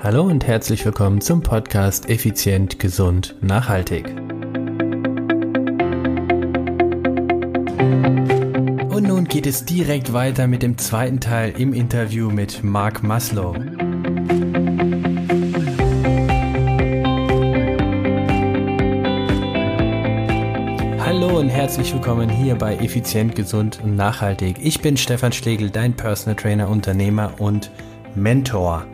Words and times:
Hallo 0.00 0.22
und 0.22 0.46
herzlich 0.46 0.84
willkommen 0.84 1.20
zum 1.20 1.42
Podcast 1.42 2.08
Effizient, 2.08 2.78
Gesund, 2.78 3.34
Nachhaltig. 3.40 4.06
Und 8.90 9.08
nun 9.08 9.24
geht 9.24 9.48
es 9.48 9.64
direkt 9.64 10.12
weiter 10.12 10.46
mit 10.46 10.62
dem 10.62 10.78
zweiten 10.78 11.18
Teil 11.18 11.52
im 11.58 11.72
Interview 11.72 12.30
mit 12.30 12.62
Mark 12.62 13.02
Maslow. 13.02 13.56
Hallo 21.04 21.40
und 21.40 21.48
herzlich 21.48 21.92
willkommen 21.92 22.30
hier 22.30 22.54
bei 22.54 22.76
Effizient, 22.76 23.34
Gesund 23.34 23.80
und 23.82 23.96
Nachhaltig. 23.96 24.58
Ich 24.62 24.80
bin 24.80 24.96
Stefan 24.96 25.32
Schlegel, 25.32 25.70
dein 25.70 25.94
Personal 25.94 26.36
Trainer, 26.36 26.68
Unternehmer 26.68 27.32
und 27.38 27.72
Mentor. 28.14 28.86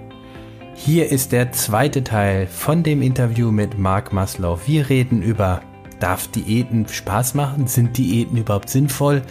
Hier 0.86 1.10
ist 1.10 1.32
der 1.32 1.50
zweite 1.50 2.04
Teil 2.04 2.46
von 2.46 2.82
dem 2.82 3.00
Interview 3.00 3.50
mit 3.50 3.78
Mark 3.78 4.12
Maslow. 4.12 4.58
Wir 4.66 4.90
reden 4.90 5.22
über, 5.22 5.62
darf 5.98 6.28
Diäten 6.28 6.86
Spaß 6.86 7.32
machen? 7.32 7.66
Sind 7.66 7.96
Diäten 7.96 8.36
überhaupt 8.36 8.68
sinnvoll? 8.68 9.22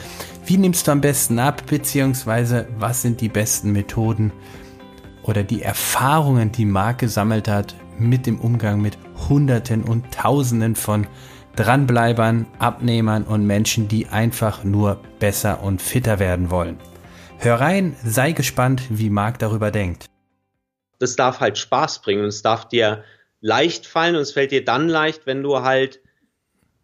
Wie 0.48 0.58
nimmst 0.58 0.88
du 0.88 0.92
am 0.92 1.02
besten 1.02 1.38
ab? 1.38 1.62
Beziehungsweise, 1.68 2.68
was 2.80 3.04
sind 3.04 3.22
die 3.22 3.30
besten 3.30 3.72
Methoden 3.72 4.32
oder 5.22 5.44
die 5.44 5.62
Erfahrungen, 5.62 6.52
die 6.52 6.66
Mark 6.66 6.98
gesammelt 6.98 7.48
hat 7.48 7.76
mit 8.00 8.26
dem 8.26 8.40
Umgang 8.40 8.82
mit 8.82 8.98
Hunderten 9.30 9.84
und 9.84 10.12
Tausenden 10.12 10.74
von 10.74 11.06
Dranbleibern, 11.56 12.48
Abnehmern 12.58 13.26
und 13.26 13.46
Menschen, 13.46 13.88
die 13.88 14.08
einfach 14.08 14.64
nur 14.64 15.02
besser 15.20 15.62
und 15.62 15.84
fitter 15.84 16.18
werden 16.18 16.50
wollen. 16.50 16.80
Hör 17.38 17.62
rein, 17.62 17.96
sei 18.04 18.32
gespannt, 18.32 18.82
wie 18.90 19.12
Marc 19.12 19.38
darüber 19.38 19.70
denkt 19.70 20.08
das 21.04 21.16
darf 21.16 21.40
halt 21.40 21.58
Spaß 21.58 22.02
bringen 22.02 22.24
und 22.24 22.30
es 22.30 22.42
darf 22.42 22.68
dir 22.68 23.04
leicht 23.42 23.86
fallen 23.86 24.16
und 24.16 24.22
es 24.22 24.32
fällt 24.32 24.52
dir 24.52 24.64
dann 24.64 24.90
leicht, 24.90 25.26
wenn 25.26 25.44
du 25.44 25.62
halt 25.62 26.00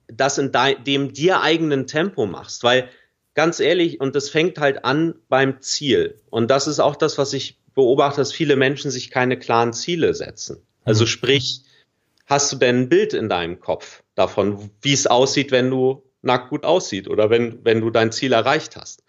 das 0.07 0.37
in 0.37 0.51
dem 0.85 1.13
dir 1.13 1.41
eigenen 1.41 1.87
Tempo 1.87 2.25
machst, 2.25 2.63
weil 2.63 2.89
ganz 3.33 3.59
ehrlich, 3.59 4.01
und 4.01 4.15
das 4.15 4.29
fängt 4.29 4.59
halt 4.59 4.83
an 4.83 5.15
beim 5.29 5.61
Ziel. 5.61 6.19
Und 6.29 6.51
das 6.51 6.67
ist 6.67 6.79
auch 6.79 6.95
das, 6.95 7.17
was 7.17 7.33
ich 7.33 7.59
beobachte, 7.73 8.19
dass 8.19 8.33
viele 8.33 8.55
Menschen 8.55 8.91
sich 8.91 9.11
keine 9.11 9.39
klaren 9.39 9.71
Ziele 9.71 10.13
setzen. 10.13 10.61
Also 10.83 11.05
mhm. 11.05 11.07
sprich, 11.07 11.61
hast 12.25 12.51
du 12.51 12.57
denn 12.57 12.81
ein 12.81 12.89
Bild 12.89 13.13
in 13.13 13.29
deinem 13.29 13.59
Kopf 13.59 14.03
davon, 14.15 14.71
wie 14.81 14.93
es 14.93 15.07
aussieht, 15.07 15.51
wenn 15.51 15.69
du 15.69 16.03
nackt 16.21 16.49
gut 16.49 16.65
aussieht 16.65 17.07
oder 17.07 17.29
wenn, 17.29 17.63
wenn 17.63 17.79
du 17.79 17.89
dein 17.89 18.11
Ziel 18.11 18.33
erreicht 18.33 18.75
hast? 18.75 19.03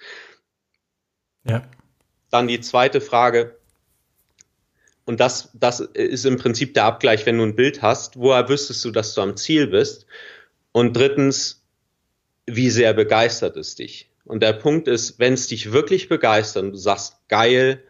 Ja. 1.44 1.62
Dann 2.30 2.46
die 2.46 2.60
zweite 2.60 3.00
Frage, 3.00 3.59
und 5.04 5.20
das, 5.20 5.50
das 5.54 5.80
ist 5.80 6.24
im 6.24 6.38
Prinzip 6.38 6.74
der 6.74 6.84
Abgleich, 6.84 7.26
wenn 7.26 7.38
du 7.38 7.44
ein 7.44 7.56
Bild 7.56 7.82
hast, 7.82 8.16
woher 8.16 8.48
wüsstest 8.48 8.84
du, 8.84 8.90
dass 8.90 9.14
du 9.14 9.22
am 9.22 9.36
Ziel 9.36 9.66
bist? 9.66 10.06
Und 10.72 10.96
drittens, 10.96 11.62
wie 12.46 12.70
sehr 12.70 12.92
begeistert 12.94 13.56
es 13.56 13.74
dich? 13.74 14.10
Und 14.24 14.42
der 14.42 14.52
Punkt 14.52 14.86
ist, 14.86 15.18
wenn 15.18 15.32
es 15.32 15.48
dich 15.48 15.72
wirklich 15.72 16.08
begeistert 16.08 16.64
und 16.64 16.72
du 16.72 16.78
sagst, 16.78 17.16
geil, 17.28 17.82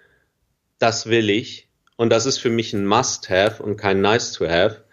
das 0.78 1.06
will 1.06 1.28
ich, 1.28 1.68
und 1.96 2.08
das 2.08 2.24
ist 2.24 2.38
für 2.38 2.48
mich 2.48 2.72
ein 2.72 2.86
Must-Have 2.86 3.62
und 3.62 3.76
kein 3.76 4.00
Nice-to-Have, 4.00 4.84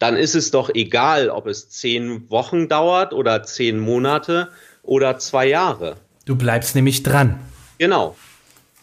dann 0.00 0.16
ist 0.16 0.34
es 0.34 0.50
doch 0.50 0.68
egal, 0.74 1.30
ob 1.30 1.46
es 1.46 1.70
zehn 1.70 2.28
Wochen 2.28 2.68
dauert 2.68 3.12
oder 3.12 3.44
zehn 3.44 3.78
Monate 3.78 4.50
oder 4.82 5.18
zwei 5.18 5.46
Jahre. 5.46 5.96
Du 6.24 6.34
bleibst 6.34 6.74
nämlich 6.74 7.04
dran. 7.04 7.38
Genau. 7.78 8.16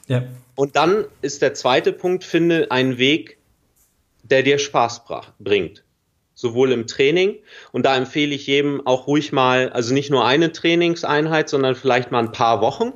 Ja. 0.07 0.23
Und 0.55 0.75
dann 0.75 1.05
ist 1.21 1.41
der 1.41 1.53
zweite 1.53 1.93
Punkt, 1.93 2.23
finde 2.23 2.71
einen 2.71 2.97
Weg, 2.97 3.37
der 4.23 4.43
dir 4.43 4.59
Spaß 4.59 5.03
bringt. 5.39 5.83
Sowohl 6.35 6.71
im 6.71 6.87
Training. 6.87 7.39
Und 7.71 7.85
da 7.85 7.95
empfehle 7.95 8.33
ich 8.33 8.47
jedem 8.47 8.85
auch 8.85 9.07
ruhig 9.07 9.31
mal, 9.31 9.69
also 9.69 9.93
nicht 9.93 10.09
nur 10.09 10.25
eine 10.25 10.51
Trainingseinheit, 10.51 11.49
sondern 11.49 11.75
vielleicht 11.75 12.11
mal 12.11 12.19
ein 12.19 12.31
paar 12.31 12.61
Wochen 12.61 12.93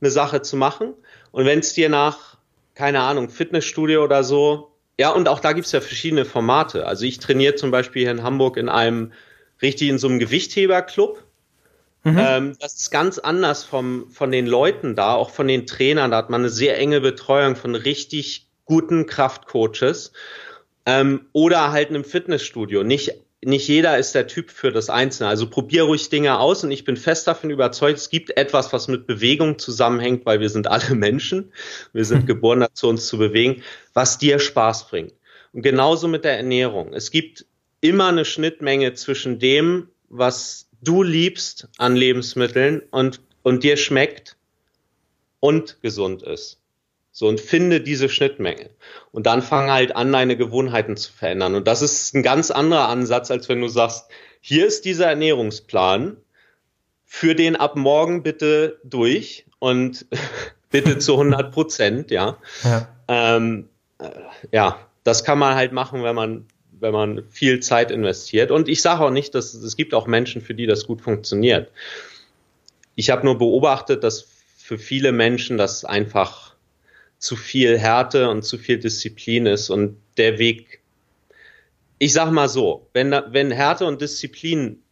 eine 0.00 0.10
Sache 0.10 0.42
zu 0.42 0.56
machen. 0.56 0.94
Und 1.30 1.46
wenn 1.46 1.60
es 1.60 1.72
dir 1.74 1.88
nach, 1.88 2.36
keine 2.74 3.00
Ahnung, 3.00 3.30
Fitnessstudio 3.30 4.02
oder 4.02 4.24
so, 4.24 4.72
ja, 4.98 5.10
und 5.10 5.28
auch 5.28 5.40
da 5.40 5.52
gibt's 5.52 5.72
ja 5.72 5.80
verschiedene 5.80 6.24
Formate. 6.24 6.86
Also 6.86 7.04
ich 7.04 7.18
trainiere 7.18 7.54
zum 7.54 7.70
Beispiel 7.70 8.02
hier 8.02 8.10
in 8.10 8.22
Hamburg 8.22 8.56
in 8.56 8.68
einem, 8.68 9.12
richtig 9.62 9.88
in 9.88 9.98
so 9.98 10.08
einem 10.08 10.18
Gewichtheberclub. 10.18 11.22
Mhm. 12.04 12.18
Ähm, 12.18 12.56
das 12.58 12.74
ist 12.74 12.90
ganz 12.90 13.18
anders 13.18 13.64
vom, 13.64 14.10
von 14.10 14.32
den 14.32 14.46
Leuten 14.46 14.96
da, 14.96 15.14
auch 15.14 15.30
von 15.30 15.46
den 15.46 15.66
Trainern. 15.66 16.10
Da 16.10 16.16
hat 16.16 16.30
man 16.30 16.42
eine 16.42 16.50
sehr 16.50 16.78
enge 16.78 17.00
Betreuung 17.00 17.56
von 17.56 17.74
richtig 17.74 18.48
guten 18.64 19.06
Kraftcoaches. 19.06 20.12
Ähm, 20.84 21.26
oder 21.32 21.70
halt 21.70 21.90
einem 21.90 22.04
Fitnessstudio. 22.04 22.82
Nicht, 22.82 23.12
nicht 23.44 23.68
jeder 23.68 23.98
ist 23.98 24.14
der 24.16 24.26
Typ 24.26 24.50
für 24.50 24.72
das 24.72 24.90
Einzelne. 24.90 25.28
Also 25.28 25.48
probier 25.48 25.84
ruhig 25.84 26.08
Dinge 26.08 26.40
aus 26.40 26.64
und 26.64 26.72
ich 26.72 26.84
bin 26.84 26.96
fest 26.96 27.28
davon 27.28 27.50
überzeugt, 27.50 27.98
es 27.98 28.10
gibt 28.10 28.36
etwas, 28.36 28.72
was 28.72 28.88
mit 28.88 29.06
Bewegung 29.06 29.58
zusammenhängt, 29.58 30.26
weil 30.26 30.40
wir 30.40 30.48
sind 30.48 30.66
alle 30.66 30.94
Menschen. 30.96 31.52
Wir 31.92 32.04
sind 32.04 32.22
mhm. 32.22 32.26
geboren 32.26 32.60
dazu, 32.60 32.88
uns 32.88 33.06
zu 33.06 33.18
bewegen, 33.18 33.62
was 33.94 34.18
dir 34.18 34.40
Spaß 34.40 34.88
bringt. 34.88 35.14
Und 35.52 35.62
genauso 35.62 36.08
mit 36.08 36.24
der 36.24 36.36
Ernährung. 36.36 36.92
Es 36.94 37.10
gibt 37.12 37.46
immer 37.80 38.08
eine 38.08 38.24
Schnittmenge 38.24 38.94
zwischen 38.94 39.38
dem, 39.38 39.88
was 40.08 40.68
du 40.82 41.02
liebst 41.02 41.68
an 41.78 41.96
Lebensmitteln 41.96 42.82
und, 42.90 43.20
und 43.42 43.62
dir 43.62 43.76
schmeckt 43.76 44.36
und 45.40 45.80
gesund 45.80 46.22
ist. 46.22 46.58
So, 47.14 47.28
und 47.28 47.40
finde 47.40 47.80
diese 47.80 48.08
Schnittmenge. 48.08 48.70
Und 49.10 49.26
dann 49.26 49.42
fang 49.42 49.70
halt 49.70 49.94
an, 49.94 50.12
deine 50.12 50.36
Gewohnheiten 50.36 50.96
zu 50.96 51.12
verändern. 51.12 51.54
Und 51.54 51.68
das 51.68 51.82
ist 51.82 52.14
ein 52.14 52.22
ganz 52.22 52.50
anderer 52.50 52.88
Ansatz, 52.88 53.30
als 53.30 53.48
wenn 53.48 53.60
du 53.60 53.68
sagst, 53.68 54.10
hier 54.40 54.66
ist 54.66 54.84
dieser 54.84 55.06
Ernährungsplan, 55.08 56.16
für 57.04 57.34
den 57.34 57.56
ab 57.56 57.76
morgen 57.76 58.22
bitte 58.22 58.80
durch 58.84 59.44
und 59.58 60.06
bitte 60.70 60.98
zu 60.98 61.12
100 61.12 61.52
Prozent, 61.52 62.10
ja. 62.10 62.38
Ja. 62.64 62.88
Ähm, 63.08 63.68
äh, 63.98 64.08
ja, 64.50 64.78
das 65.04 65.22
kann 65.22 65.38
man 65.38 65.54
halt 65.54 65.72
machen, 65.72 66.02
wenn 66.02 66.14
man 66.14 66.46
wenn 66.82 66.92
man 66.92 67.22
viel 67.30 67.60
Zeit 67.60 67.90
investiert. 67.90 68.50
Und 68.50 68.68
ich 68.68 68.82
sage 68.82 69.04
auch 69.04 69.10
nicht, 69.10 69.34
dass 69.34 69.54
es 69.54 69.76
gibt 69.76 69.94
auch 69.94 70.06
Menschen, 70.06 70.42
für 70.42 70.54
die 70.54 70.66
das 70.66 70.86
gut 70.86 71.00
funktioniert. 71.00 71.70
Ich 72.96 73.08
habe 73.08 73.24
nur 73.24 73.38
beobachtet, 73.38 74.04
dass 74.04 74.26
für 74.58 74.78
viele 74.78 75.12
Menschen 75.12 75.56
das 75.56 75.84
einfach 75.84 76.54
zu 77.18 77.36
viel 77.36 77.78
Härte 77.78 78.28
und 78.28 78.42
zu 78.42 78.58
viel 78.58 78.78
Disziplin 78.78 79.46
ist 79.46 79.70
und 79.70 79.96
der 80.16 80.38
Weg, 80.38 80.80
ich 81.98 82.12
sag 82.12 82.32
mal 82.32 82.48
so, 82.48 82.88
wenn, 82.92 83.12
wenn 83.28 83.52
Härte 83.52 83.86
und 83.86 84.00
Disziplin 84.02 84.82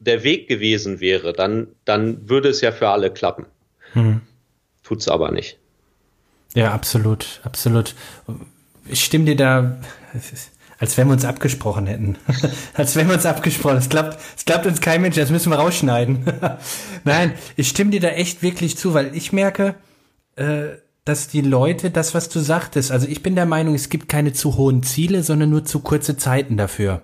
der 0.00 0.22
Weg 0.22 0.48
gewesen 0.48 1.00
wäre, 1.00 1.32
dann, 1.32 1.68
dann 1.86 2.28
würde 2.28 2.50
es 2.50 2.60
ja 2.60 2.72
für 2.72 2.90
alle 2.90 3.10
klappen. 3.10 3.46
Hm. 3.94 4.20
Tut's 4.82 5.08
aber 5.08 5.30
nicht. 5.30 5.58
Ja, 6.54 6.72
absolut, 6.72 7.40
absolut. 7.42 7.94
Ich 8.86 9.02
stimme 9.02 9.24
dir 9.24 9.36
da, 9.36 9.80
als 10.84 10.98
wenn 10.98 11.08
wir 11.08 11.14
uns 11.14 11.24
abgesprochen 11.24 11.86
hätten. 11.86 12.18
Als 12.74 12.94
wenn 12.94 13.06
wir 13.06 13.14
uns 13.14 13.24
abgesprochen 13.24 13.78
Es 13.78 13.88
klappt, 13.88 14.18
es 14.36 14.44
klappt 14.44 14.66
uns 14.66 14.82
kein 14.82 15.00
Mensch, 15.00 15.16
das 15.16 15.30
müssen 15.30 15.50
wir 15.50 15.56
rausschneiden. 15.56 16.24
Nein, 17.04 17.32
ich 17.56 17.68
stimme 17.68 17.90
dir 17.90 18.00
da 18.00 18.08
echt 18.08 18.42
wirklich 18.42 18.76
zu, 18.76 18.92
weil 18.92 19.16
ich 19.16 19.32
merke, 19.32 19.76
äh, 20.36 20.76
dass 21.06 21.28
die 21.28 21.40
Leute, 21.40 21.90
das, 21.90 22.12
was 22.12 22.28
du 22.28 22.38
sagtest, 22.38 22.92
also 22.92 23.06
ich 23.08 23.22
bin 23.22 23.34
der 23.34 23.46
Meinung, 23.46 23.74
es 23.74 23.88
gibt 23.88 24.10
keine 24.10 24.34
zu 24.34 24.58
hohen 24.58 24.82
Ziele, 24.82 25.22
sondern 25.22 25.48
nur 25.48 25.64
zu 25.64 25.80
kurze 25.80 26.18
Zeiten 26.18 26.58
dafür. 26.58 27.00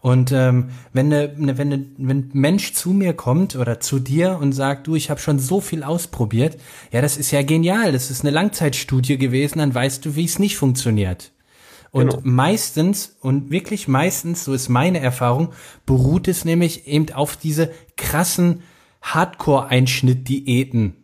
Und 0.00 0.32
ähm, 0.32 0.70
wenn, 0.92 1.06
ne, 1.06 1.32
ne, 1.36 1.58
wenn, 1.58 1.68
ne, 1.68 1.86
wenn 1.98 2.30
Mensch 2.32 2.72
zu 2.72 2.90
mir 2.90 3.12
kommt 3.12 3.54
oder 3.54 3.78
zu 3.78 4.00
dir 4.00 4.36
und 4.40 4.50
sagt, 4.50 4.88
du, 4.88 4.96
ich 4.96 5.10
habe 5.10 5.20
schon 5.20 5.38
so 5.38 5.60
viel 5.60 5.84
ausprobiert, 5.84 6.56
ja, 6.90 7.00
das 7.00 7.16
ist 7.16 7.30
ja 7.30 7.42
genial, 7.42 7.92
das 7.92 8.10
ist 8.10 8.22
eine 8.22 8.32
Langzeitstudie 8.32 9.16
gewesen, 9.16 9.60
dann 9.60 9.72
weißt 9.72 10.04
du, 10.04 10.16
wie 10.16 10.24
es 10.24 10.40
nicht 10.40 10.56
funktioniert. 10.56 11.31
Und 11.92 12.08
genau. 12.08 12.20
meistens, 12.24 13.16
und 13.20 13.50
wirklich 13.50 13.86
meistens, 13.86 14.44
so 14.44 14.54
ist 14.54 14.70
meine 14.70 14.98
Erfahrung, 14.98 15.52
beruht 15.84 16.26
es 16.26 16.46
nämlich 16.46 16.88
eben 16.88 17.12
auf 17.12 17.36
diese 17.36 17.70
krassen 17.96 18.62
Hardcore-Einschnitt-Diäten. 19.02 20.96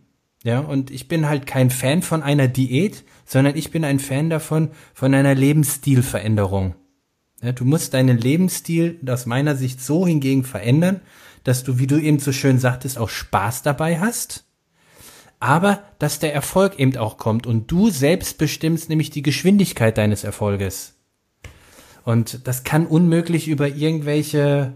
Ja, 0.45 0.61
und 0.61 0.91
ich 0.91 1.07
bin 1.07 1.29
halt 1.29 1.47
kein 1.47 1.69
Fan 1.69 2.01
von 2.01 2.23
einer 2.23 2.49
Diät, 2.49 3.05
sondern 3.27 3.55
ich 3.55 3.71
bin 3.71 3.85
ein 3.85 3.99
Fan 3.99 4.31
davon, 4.31 4.71
von 4.95 5.13
einer 5.13 5.35
Lebensstilveränderung. 5.35 6.75
Ja, 7.43 7.53
du 7.53 7.67
musst 7.67 7.93
deinen 7.93 8.17
Lebensstil 8.17 8.99
aus 9.07 9.27
meiner 9.27 9.57
Sicht 9.57 9.83
so 9.83 10.07
hingegen 10.07 10.45
verändern, 10.45 11.03
dass 11.45 11.65
du, 11.65 11.79
wie 11.79 11.87
du 11.87 12.01
eben 12.01 12.19
so 12.19 12.33
schön 12.33 12.59
sagtest, 12.59 12.97
auch 12.97 13.11
Spaß 13.11 13.63
dabei 13.63 14.01
hast 14.01 14.48
aber 15.41 15.83
dass 15.99 16.19
der 16.19 16.35
Erfolg 16.35 16.79
eben 16.79 16.97
auch 16.97 17.17
kommt 17.17 17.47
und 17.47 17.71
du 17.71 17.91
selbst 17.91 18.39
bestimmst 18.39 18.89
nämlich 18.89 19.11
die 19.11 19.23
Geschwindigkeit 19.23 19.97
deines 19.99 20.25
Erfolges. 20.25 20.95
Und 22.05 22.47
das 22.47 22.65
kann 22.65 22.87
unmöglich 22.87 23.49
über 23.49 23.69
irgendwelche 23.69 24.73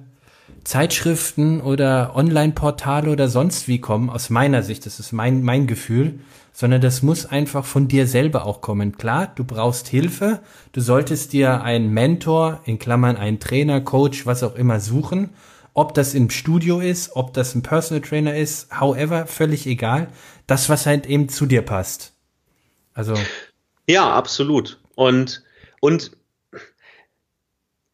Zeitschriften 0.64 1.60
oder 1.60 2.14
Online-Portale 2.14 3.10
oder 3.10 3.28
sonst 3.28 3.66
wie 3.68 3.80
kommen, 3.80 4.10
aus 4.10 4.30
meiner 4.30 4.62
Sicht, 4.62 4.86
das 4.86 5.00
ist 5.00 5.12
mein, 5.12 5.42
mein 5.42 5.66
Gefühl, 5.66 6.20
sondern 6.52 6.80
das 6.80 7.02
muss 7.02 7.26
einfach 7.26 7.64
von 7.64 7.88
dir 7.88 8.06
selber 8.06 8.46
auch 8.46 8.60
kommen. 8.60 8.96
Klar, 8.96 9.32
du 9.34 9.44
brauchst 9.44 9.88
Hilfe, 9.88 10.40
du 10.72 10.80
solltest 10.80 11.32
dir 11.32 11.62
einen 11.62 11.92
Mentor, 11.92 12.60
in 12.64 12.78
Klammern 12.78 13.16
einen 13.16 13.40
Trainer, 13.40 13.80
Coach, 13.80 14.26
was 14.26 14.42
auch 14.42 14.54
immer 14.54 14.78
suchen, 14.78 15.30
ob 15.74 15.94
das 15.94 16.14
im 16.14 16.30
Studio 16.30 16.80
ist, 16.80 17.16
ob 17.16 17.32
das 17.32 17.54
ein 17.54 17.62
Personal 17.62 18.02
Trainer 18.02 18.36
ist, 18.36 18.68
however, 18.78 19.26
völlig 19.26 19.66
egal, 19.66 20.08
das, 20.46 20.68
was 20.68 20.86
halt 20.86 21.06
eben 21.06 21.28
zu 21.28 21.46
dir 21.46 21.62
passt. 21.62 22.12
Also. 22.94 23.14
Ja, 23.88 24.12
absolut. 24.12 24.78
Und, 24.94 25.42
und 25.80 26.12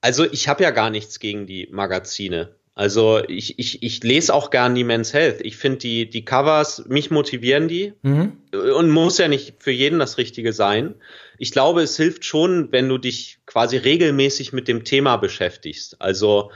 also 0.00 0.24
ich 0.24 0.48
habe 0.48 0.62
ja 0.62 0.70
gar 0.70 0.90
nichts 0.90 1.18
gegen 1.18 1.46
die 1.46 1.68
Magazine. 1.70 2.54
Also 2.74 3.20
ich, 3.26 3.58
ich, 3.58 3.82
ich 3.82 4.04
lese 4.04 4.32
auch 4.32 4.50
gern 4.50 4.76
die 4.76 4.84
Men's 4.84 5.12
Health. 5.12 5.40
Ich 5.40 5.56
finde 5.56 5.78
die, 5.78 6.08
die 6.08 6.24
Covers, 6.24 6.84
mich 6.86 7.10
motivieren 7.10 7.66
die 7.66 7.92
mhm. 8.02 8.38
und 8.52 8.90
muss 8.90 9.18
ja 9.18 9.26
nicht 9.26 9.56
für 9.58 9.72
jeden 9.72 9.98
das 9.98 10.16
Richtige 10.16 10.52
sein. 10.52 10.94
Ich 11.38 11.50
glaube, 11.50 11.82
es 11.82 11.96
hilft 11.96 12.24
schon, 12.24 12.70
wenn 12.70 12.88
du 12.88 12.98
dich 12.98 13.38
quasi 13.46 13.78
regelmäßig 13.78 14.52
mit 14.52 14.68
dem 14.68 14.84
Thema 14.84 15.16
beschäftigst. 15.16 16.00
Also 16.00 16.52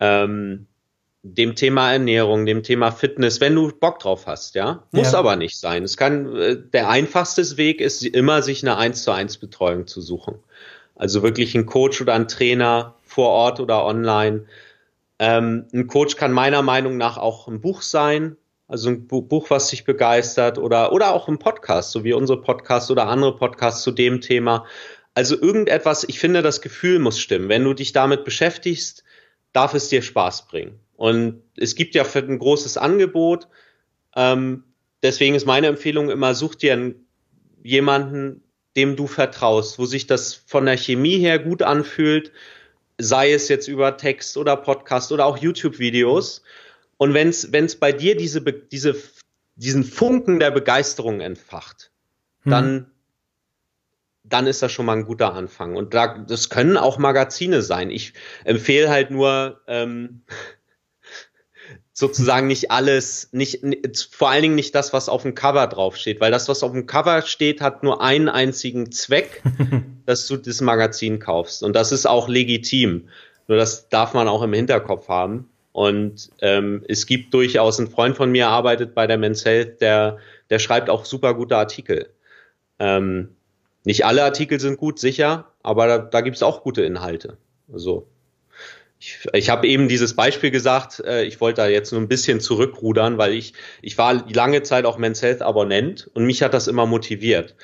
ähm, 0.00 0.66
dem 1.22 1.54
Thema 1.54 1.92
Ernährung, 1.92 2.46
dem 2.46 2.62
Thema 2.62 2.90
Fitness, 2.92 3.40
wenn 3.40 3.54
du 3.54 3.70
Bock 3.72 3.98
drauf 3.98 4.26
hast, 4.26 4.54
ja. 4.54 4.84
Muss 4.90 5.12
ja. 5.12 5.18
aber 5.18 5.36
nicht 5.36 5.58
sein. 5.58 5.84
Es 5.84 5.96
kann, 5.96 6.34
äh, 6.34 6.56
der 6.56 6.88
einfachste 6.88 7.56
Weg 7.56 7.80
ist 7.80 8.04
immer, 8.04 8.42
sich 8.42 8.62
eine 8.62 8.78
1 8.78 9.04
zu 9.04 9.12
1 9.12 9.36
Betreuung 9.36 9.86
zu 9.86 10.00
suchen. 10.00 10.36
Also 10.96 11.22
wirklich 11.22 11.54
ein 11.54 11.66
Coach 11.66 12.00
oder 12.00 12.14
ein 12.14 12.28
Trainer 12.28 12.94
vor 13.04 13.28
Ort 13.28 13.60
oder 13.60 13.84
online. 13.84 14.46
Ähm, 15.18 15.66
ein 15.72 15.86
Coach 15.86 16.16
kann 16.16 16.32
meiner 16.32 16.62
Meinung 16.62 16.96
nach 16.96 17.18
auch 17.18 17.48
ein 17.48 17.60
Buch 17.60 17.82
sein, 17.82 18.36
also 18.66 18.88
ein 18.88 19.06
Buch, 19.06 19.50
was 19.50 19.68
dich 19.68 19.84
begeistert 19.84 20.56
oder, 20.56 20.92
oder 20.92 21.12
auch 21.12 21.28
ein 21.28 21.38
Podcast, 21.38 21.90
so 21.90 22.04
wie 22.04 22.12
unsere 22.12 22.40
Podcast 22.40 22.90
oder 22.90 23.08
andere 23.08 23.36
Podcasts 23.36 23.82
zu 23.82 23.90
dem 23.90 24.20
Thema. 24.20 24.64
Also 25.12 25.38
irgendetwas, 25.38 26.04
ich 26.08 26.18
finde, 26.18 26.40
das 26.40 26.62
Gefühl 26.62 26.98
muss 27.00 27.18
stimmen. 27.18 27.48
Wenn 27.48 27.64
du 27.64 27.74
dich 27.74 27.92
damit 27.92 28.24
beschäftigst, 28.24 29.04
darf 29.52 29.74
es 29.74 29.88
dir 29.88 30.02
Spaß 30.02 30.48
bringen. 30.48 30.78
Und 30.96 31.42
es 31.56 31.74
gibt 31.74 31.94
ja 31.94 32.04
ein 32.04 32.38
großes 32.38 32.76
Angebot. 32.76 33.48
Ähm, 34.14 34.64
deswegen 35.02 35.34
ist 35.34 35.46
meine 35.46 35.68
Empfehlung 35.68 36.10
immer, 36.10 36.34
such 36.34 36.56
dir 36.56 36.74
einen, 36.74 37.06
jemanden, 37.62 38.42
dem 38.76 38.96
du 38.96 39.06
vertraust, 39.06 39.78
wo 39.78 39.86
sich 39.86 40.06
das 40.06 40.34
von 40.34 40.66
der 40.66 40.76
Chemie 40.76 41.18
her 41.18 41.38
gut 41.38 41.62
anfühlt, 41.62 42.32
sei 42.98 43.32
es 43.32 43.48
jetzt 43.48 43.66
über 43.66 43.96
Text 43.96 44.36
oder 44.36 44.56
Podcast 44.56 45.10
oder 45.10 45.26
auch 45.26 45.38
YouTube-Videos. 45.38 46.42
Und 46.98 47.14
wenn 47.14 47.28
es 47.28 47.76
bei 47.76 47.92
dir 47.92 48.16
diese, 48.16 48.42
diese, 48.42 48.94
diesen 49.56 49.84
Funken 49.84 50.38
der 50.38 50.50
Begeisterung 50.50 51.20
entfacht, 51.20 51.90
hm. 52.42 52.50
dann 52.50 52.90
dann 54.30 54.46
ist 54.46 54.62
das 54.62 54.72
schon 54.72 54.86
mal 54.86 54.96
ein 54.96 55.04
guter 55.04 55.34
Anfang. 55.34 55.76
Und 55.76 55.92
da, 55.92 56.18
das 56.18 56.48
können 56.48 56.76
auch 56.76 56.98
Magazine 56.98 57.62
sein. 57.62 57.90
Ich 57.90 58.14
empfehle 58.44 58.88
halt 58.88 59.10
nur 59.10 59.60
ähm, 59.66 60.22
sozusagen 61.92 62.46
nicht 62.46 62.70
alles, 62.70 63.28
nicht, 63.32 63.60
vor 64.10 64.30
allen 64.30 64.42
Dingen 64.42 64.54
nicht 64.54 64.74
das, 64.74 64.92
was 64.92 65.08
auf 65.08 65.22
dem 65.22 65.34
Cover 65.34 65.66
draufsteht, 65.66 66.20
weil 66.20 66.30
das, 66.30 66.48
was 66.48 66.62
auf 66.62 66.72
dem 66.72 66.86
Cover 66.86 67.22
steht, 67.22 67.60
hat 67.60 67.82
nur 67.82 68.00
einen 68.00 68.28
einzigen 68.28 68.90
Zweck, 68.90 69.42
dass 70.06 70.26
du 70.26 70.36
das 70.36 70.60
Magazin 70.60 71.18
kaufst. 71.18 71.62
Und 71.62 71.74
das 71.74 71.92
ist 71.92 72.06
auch 72.06 72.28
legitim. 72.28 73.08
Nur 73.48 73.58
das 73.58 73.88
darf 73.88 74.14
man 74.14 74.28
auch 74.28 74.42
im 74.42 74.52
Hinterkopf 74.52 75.08
haben. 75.08 75.50
Und 75.72 76.30
ähm, 76.40 76.84
es 76.88 77.06
gibt 77.06 77.34
durchaus 77.34 77.78
einen 77.78 77.90
Freund 77.90 78.16
von 78.16 78.32
mir, 78.32 78.48
arbeitet 78.48 78.94
bei 78.94 79.06
der 79.06 79.18
Men's 79.18 79.44
Health, 79.44 79.80
der, 79.80 80.18
der 80.48 80.58
schreibt 80.58 80.90
auch 80.90 81.04
super 81.04 81.34
gute 81.34 81.56
Artikel. 81.56 82.08
Ähm, 82.78 83.36
nicht 83.84 84.04
alle 84.04 84.24
Artikel 84.24 84.60
sind 84.60 84.78
gut, 84.78 84.98
sicher, 84.98 85.52
aber 85.62 85.86
da, 85.86 85.98
da 85.98 86.20
gibt 86.20 86.36
es 86.36 86.42
auch 86.42 86.62
gute 86.62 86.82
Inhalte. 86.82 87.38
Also 87.72 88.08
ich, 88.98 89.26
ich 89.32 89.48
habe 89.48 89.66
eben 89.66 89.88
dieses 89.88 90.14
Beispiel 90.14 90.50
gesagt, 90.50 91.00
äh, 91.00 91.24
ich 91.24 91.40
wollte 91.40 91.62
da 91.62 91.68
jetzt 91.68 91.90
nur 91.90 92.00
ein 92.00 92.08
bisschen 92.08 92.40
zurückrudern, 92.40 93.16
weil 93.16 93.32
ich, 93.32 93.54
ich 93.80 93.96
war 93.96 94.28
lange 94.28 94.62
Zeit 94.62 94.84
auch 94.84 94.98
Men's 94.98 95.22
Health 95.22 95.40
Abonnent 95.40 96.10
und 96.12 96.24
mich 96.24 96.42
hat 96.42 96.52
das 96.52 96.68
immer 96.68 96.84
motiviert. 96.84 97.56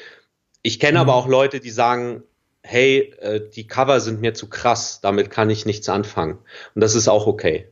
Ich 0.62 0.80
kenne 0.80 0.98
mhm. 0.98 1.02
aber 1.02 1.14
auch 1.14 1.28
Leute, 1.28 1.60
die 1.60 1.70
sagen, 1.70 2.22
hey, 2.62 3.14
äh, 3.20 3.40
die 3.54 3.66
Cover 3.66 4.00
sind 4.00 4.20
mir 4.22 4.32
zu 4.32 4.48
krass, 4.48 5.00
damit 5.02 5.30
kann 5.30 5.50
ich 5.50 5.66
nichts 5.66 5.88
anfangen. 5.90 6.38
Und 6.74 6.80
das 6.80 6.94
ist 6.94 7.06
auch 7.06 7.26
okay. 7.26 7.68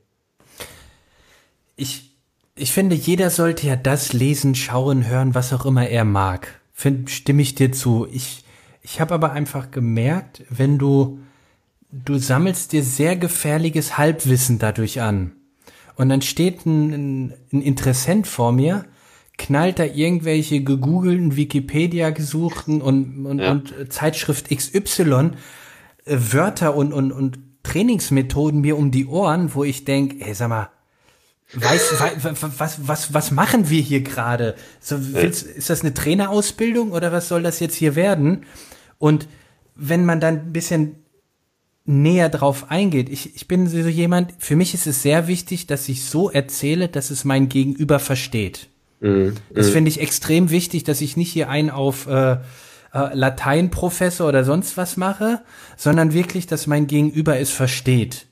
Ich, 1.77 2.15
ich 2.55 2.71
finde, 2.71 2.95
jeder 2.95 3.31
sollte 3.31 3.67
ja 3.67 3.77
das 3.77 4.13
lesen, 4.13 4.55
schauen, 4.55 5.09
hören, 5.09 5.35
was 5.35 5.53
auch 5.55 5.65
immer 5.65 5.89
er 5.89 6.05
mag. 6.05 6.61
Find, 6.77 7.09
stimme 7.09 7.41
ich 7.41 7.55
dir 7.55 7.71
zu. 7.71 8.07
Ich, 8.13 8.45
ich 8.83 9.01
habe 9.01 9.15
aber 9.15 9.33
einfach 9.33 9.71
gemerkt, 9.71 10.43
wenn 10.51 10.77
du, 10.77 11.21
du 11.91 12.19
sammelst 12.19 12.73
dir 12.73 12.83
sehr 12.83 13.17
gefährliches 13.17 13.97
Halbwissen 13.97 14.59
dadurch 14.59 15.01
an. 15.01 15.33
Und 15.95 16.09
dann 16.09 16.21
steht 16.21 16.67
ein, 16.67 17.33
ein 17.53 17.63
Interessent 17.63 18.27
vor 18.27 18.51
mir, 18.51 18.85
knallt 19.39 19.79
da 19.79 19.85
irgendwelche 19.85 20.63
gegoogelten, 20.63 21.37
Wikipedia-gesuchten 21.37 22.83
und, 22.83 23.25
und, 23.25 23.39
ja. 23.39 23.53
und 23.53 23.93
Zeitschrift 23.93 24.51
XY 24.51 25.31
äh, 26.05 26.17
Wörter 26.19 26.75
und, 26.75 26.93
und, 26.93 27.13
und 27.13 27.39
Trainingsmethoden 27.63 28.61
mir 28.61 28.77
um 28.77 28.91
die 28.91 29.07
Ohren, 29.07 29.55
wo 29.55 29.63
ich 29.63 29.85
denk, 29.85 30.17
ey, 30.21 30.35
sag 30.35 30.49
mal, 30.49 30.71
Weiß, 31.55 31.95
was, 32.59 32.79
was, 32.87 33.15
was 33.15 33.31
machen 33.31 33.71
wir 33.71 33.81
hier 33.81 34.01
gerade? 34.01 34.55
So, 34.81 34.97
ist 34.97 35.71
das 35.71 35.83
eine 35.83 35.95
Trainerausbildung 35.95 36.93
oder 36.93 37.13
was 37.13 37.29
soll 37.29 37.43
das 37.43 37.61
jetzt 37.61 37.75
hier 37.77 37.95
werden? 37.95 38.45
Und 38.99 39.29
wenn 39.75 40.05
man 40.05 40.21
dann 40.21 40.39
ein 40.39 40.53
bisschen 40.53 40.97
näher 41.85 42.29
drauf 42.29 42.71
eingeht, 42.71 43.09
ich, 43.09 43.37
ich 43.37 43.47
bin 43.47 43.69
so 43.69 43.77
jemand, 43.77 44.33
für 44.39 44.57
mich 44.57 44.75
ist 44.75 44.87
es 44.87 45.03
sehr 45.03 45.27
wichtig, 45.27 45.67
dass 45.67 45.89
ich 45.89 46.05
so 46.05 46.31
erzähle, 46.31 46.89
dass 46.89 47.11
es 47.11 47.25
mein 47.25 47.49
Gegenüber 47.49 47.99
versteht. 47.99 48.69
Mhm. 49.01 49.35
Das 49.53 49.69
mhm. 49.69 49.73
finde 49.73 49.89
ich 49.91 50.01
extrem 50.01 50.51
wichtig, 50.51 50.85
dass 50.85 51.01
ich 51.01 51.17
nicht 51.17 51.33
hier 51.33 51.51
einen 51.51 51.71
auf 51.71 52.07
äh, 52.07 52.33
äh, 52.33 52.39
Lateinprofessor 52.93 54.29
oder 54.29 54.45
sonst 54.45 54.77
was 54.77 54.97
mache, 54.97 55.43
sondern 55.77 56.15
wirklich, 56.15 56.47
dass 56.47 56.67
mein 56.67 56.87
Gegenüber 56.87 57.39
es 57.39 57.51
versteht. 57.51 58.27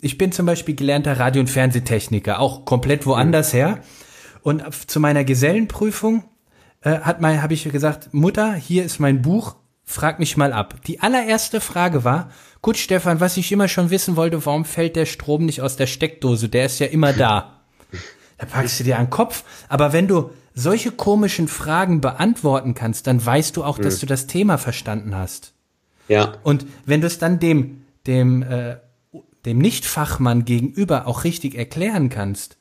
Ich 0.00 0.18
bin 0.18 0.32
zum 0.32 0.46
Beispiel 0.46 0.74
gelernter 0.74 1.18
Radio- 1.18 1.40
und 1.40 1.50
Fernsehtechniker, 1.50 2.40
auch 2.40 2.64
komplett 2.64 3.06
woanders 3.06 3.52
mhm. 3.52 3.56
her. 3.56 3.78
Und 4.42 4.62
zu 4.90 5.00
meiner 5.00 5.24
Gesellenprüfung 5.24 6.24
äh, 6.82 7.00
hat 7.00 7.20
mein, 7.20 7.42
habe 7.42 7.54
ich 7.54 7.64
gesagt, 7.64 8.12
Mutter, 8.12 8.54
hier 8.54 8.84
ist 8.84 9.00
mein 9.00 9.22
Buch, 9.22 9.56
frag 9.84 10.18
mich 10.18 10.36
mal 10.36 10.52
ab. 10.52 10.74
Die 10.86 11.00
allererste 11.00 11.60
Frage 11.60 12.04
war, 12.04 12.30
gut, 12.60 12.76
Stefan, 12.76 13.20
was 13.20 13.36
ich 13.36 13.50
immer 13.52 13.68
schon 13.68 13.90
wissen 13.90 14.16
wollte, 14.16 14.44
warum 14.44 14.64
fällt 14.64 14.96
der 14.96 15.06
Strom 15.06 15.46
nicht 15.46 15.62
aus 15.62 15.76
der 15.76 15.86
Steckdose? 15.86 16.48
Der 16.48 16.66
ist 16.66 16.78
ja 16.78 16.86
immer 16.86 17.12
da. 17.12 17.60
Da 18.36 18.46
packst 18.46 18.80
du 18.80 18.84
dir 18.84 18.98
an 18.98 19.04
den 19.04 19.10
Kopf. 19.10 19.44
Aber 19.68 19.92
wenn 19.92 20.08
du 20.08 20.30
solche 20.54 20.90
komischen 20.90 21.46
Fragen 21.46 22.00
beantworten 22.00 22.74
kannst, 22.74 23.06
dann 23.06 23.24
weißt 23.24 23.56
du 23.56 23.62
auch, 23.62 23.78
dass 23.78 23.98
mhm. 23.98 24.00
du 24.00 24.06
das 24.06 24.26
Thema 24.26 24.58
verstanden 24.58 25.14
hast. 25.14 25.54
Ja. 26.08 26.34
Und 26.42 26.66
wenn 26.84 27.00
du 27.00 27.06
es 27.06 27.20
dann 27.20 27.38
dem, 27.38 27.84
dem 28.08 28.42
äh, 28.42 28.76
dem 29.44 29.58
Nichtfachmann 29.58 30.44
gegenüber 30.44 31.06
auch 31.06 31.24
richtig 31.24 31.54
erklären 31.54 32.08
kannst, 32.08 32.56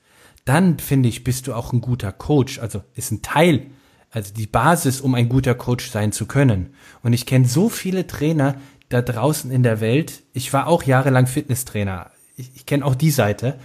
dann 0.46 0.80
finde 0.80 1.10
ich, 1.10 1.24
bist 1.24 1.48
du 1.48 1.54
auch 1.54 1.72
ein 1.72 1.82
guter 1.82 2.12
Coach. 2.12 2.60
Also 2.60 2.84
ist 2.96 3.12
ein 3.12 3.22
Teil, 3.22 3.68
also 4.12 4.34
die 4.34 4.48
Basis, 4.48 5.02
um 5.02 5.16
ein 5.16 5.30
guter 5.30 5.56
Coach 5.56 5.90
sein 5.90 6.12
zu 6.12 6.26
können. 6.26 6.74
Und 7.02 7.14
ich 7.14 7.26
kenne 7.26 7.48
so 7.48 7.70
viele 7.70 8.06
Trainer 8.08 8.56
da 8.90 9.02
draußen 9.02 9.50
in 9.52 9.64
der 9.64 9.82
Welt. 9.82 10.24
Ich 10.34 10.54
war 10.54 10.68
auch 10.68 10.84
jahrelang 10.84 11.28
Fitnesstrainer. 11.28 12.12
Ich, 12.36 12.52
ich 12.56 12.66
kenne 12.66 12.86
auch 12.86 12.96
die 12.96 13.12
Seite, 13.12 13.60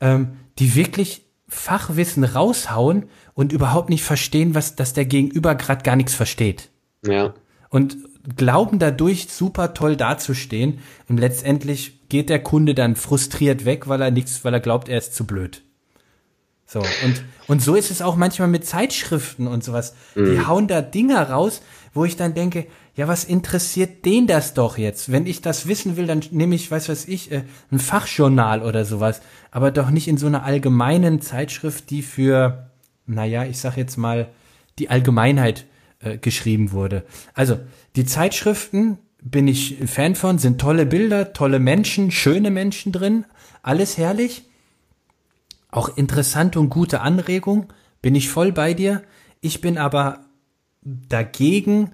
ähm, 0.00 0.36
die 0.58 0.74
wirklich 0.74 1.22
Fachwissen 1.48 2.24
raushauen 2.24 3.08
und 3.34 3.52
überhaupt 3.52 3.90
nicht 3.90 4.04
verstehen, 4.04 4.54
was, 4.54 4.74
dass 4.74 4.94
der 4.94 5.04
Gegenüber 5.04 5.54
gerade 5.54 5.82
gar 5.82 5.96
nichts 5.96 6.14
versteht. 6.14 6.70
Ja. 7.06 7.34
Und 7.68 7.96
glauben 8.36 8.78
dadurch 8.78 9.28
super 9.28 9.74
toll 9.74 9.96
dazustehen 9.96 10.80
und 11.08 11.18
letztendlich 11.18 12.01
geht 12.12 12.28
der 12.28 12.42
Kunde 12.42 12.74
dann 12.74 12.94
frustriert 12.94 13.64
weg, 13.64 13.88
weil 13.88 14.02
er 14.02 14.10
nichts, 14.10 14.44
weil 14.44 14.52
er 14.52 14.60
glaubt, 14.60 14.90
er 14.90 14.98
ist 14.98 15.14
zu 15.14 15.26
blöd. 15.26 15.62
So, 16.66 16.80
und, 16.80 17.24
und 17.48 17.62
so 17.62 17.74
ist 17.74 17.90
es 17.90 18.02
auch 18.02 18.16
manchmal 18.16 18.48
mit 18.48 18.66
Zeitschriften 18.66 19.46
und 19.46 19.64
sowas. 19.64 19.94
Mhm. 20.14 20.26
Die 20.26 20.46
hauen 20.46 20.68
da 20.68 20.82
Dinger 20.82 21.30
raus, 21.30 21.62
wo 21.94 22.04
ich 22.04 22.16
dann 22.16 22.34
denke, 22.34 22.66
ja, 22.94 23.08
was 23.08 23.24
interessiert 23.24 24.04
den 24.04 24.26
das 24.26 24.52
doch 24.52 24.76
jetzt? 24.76 25.10
Wenn 25.10 25.24
ich 25.24 25.40
das 25.40 25.66
wissen 25.66 25.96
will, 25.96 26.06
dann 26.06 26.20
nehme 26.32 26.54
ich, 26.54 26.70
weiß 26.70 26.90
was 26.90 27.08
ich, 27.08 27.32
äh, 27.32 27.44
ein 27.70 27.78
Fachjournal 27.78 28.60
oder 28.60 28.84
sowas, 28.84 29.22
aber 29.50 29.70
doch 29.70 29.88
nicht 29.88 30.06
in 30.06 30.18
so 30.18 30.26
einer 30.26 30.44
allgemeinen 30.44 31.22
Zeitschrift, 31.22 31.88
die 31.88 32.02
für, 32.02 32.70
naja, 33.06 33.46
ich 33.46 33.58
sag 33.58 33.78
jetzt 33.78 33.96
mal, 33.96 34.28
die 34.78 34.90
Allgemeinheit 34.90 35.64
äh, 36.00 36.18
geschrieben 36.18 36.72
wurde. 36.72 37.04
Also, 37.32 37.58
die 37.96 38.04
Zeitschriften 38.04 38.98
bin 39.22 39.48
ich 39.48 39.76
Fan 39.86 40.14
von, 40.14 40.38
sind 40.38 40.60
tolle 40.60 40.86
Bilder, 40.86 41.32
tolle 41.32 41.58
Menschen, 41.58 42.10
schöne 42.10 42.50
Menschen 42.50 42.92
drin, 42.92 43.24
alles 43.62 43.96
herrlich. 43.96 44.44
Auch 45.70 45.96
interessante 45.96 46.60
und 46.60 46.68
gute 46.68 47.00
Anregung, 47.00 47.72
bin 48.02 48.14
ich 48.14 48.28
voll 48.28 48.52
bei 48.52 48.74
dir. 48.74 49.02
Ich 49.40 49.60
bin 49.60 49.78
aber 49.78 50.26
dagegen, 50.82 51.92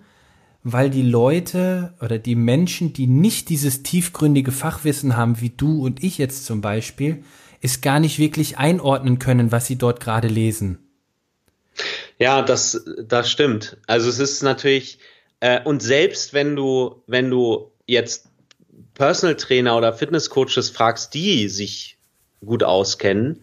weil 0.65 0.91
die 0.91 1.03
Leute 1.03 1.95
oder 2.01 2.19
die 2.19 2.35
Menschen, 2.35 2.93
die 2.93 3.07
nicht 3.07 3.49
dieses 3.51 3.83
tiefgründige 3.83 4.51
Fachwissen 4.51 5.17
haben, 5.17 5.41
wie 5.41 5.51
du 5.51 5.85
und 5.85 6.03
ich 6.03 6.19
jetzt 6.19 6.47
zum 6.47 6.61
Beispiel, 6.61 7.23
es 7.61 7.81
gar 7.81 8.01
nicht 8.01 8.19
wirklich 8.19 8.59
einordnen 8.59 9.19
können, 9.19 9.53
was 9.53 9.67
sie 9.67 9.77
dort 9.77 10.01
gerade 10.01 10.29
lesen. 10.29 10.79
Ja, 12.19 12.43
das, 12.43 12.85
das 13.07 13.31
stimmt. 13.31 13.77
Also 13.87 14.09
es 14.09 14.19
ist 14.19 14.43
natürlich, 14.43 14.99
äh, 15.41 15.63
und 15.63 15.83
selbst 15.83 16.33
wenn 16.33 16.57
du, 16.57 17.03
wenn 17.07 17.31
du 17.31 17.73
jetzt 17.87 18.29
Personal 18.95 19.37
Trainer 19.37 19.77
oder 19.77 19.93
Fitnesscoaches 19.93 20.71
fragst, 20.71 21.15
die 21.15 21.49
sich 21.49 21.99
gut 22.45 22.63
auskennen, 22.63 23.43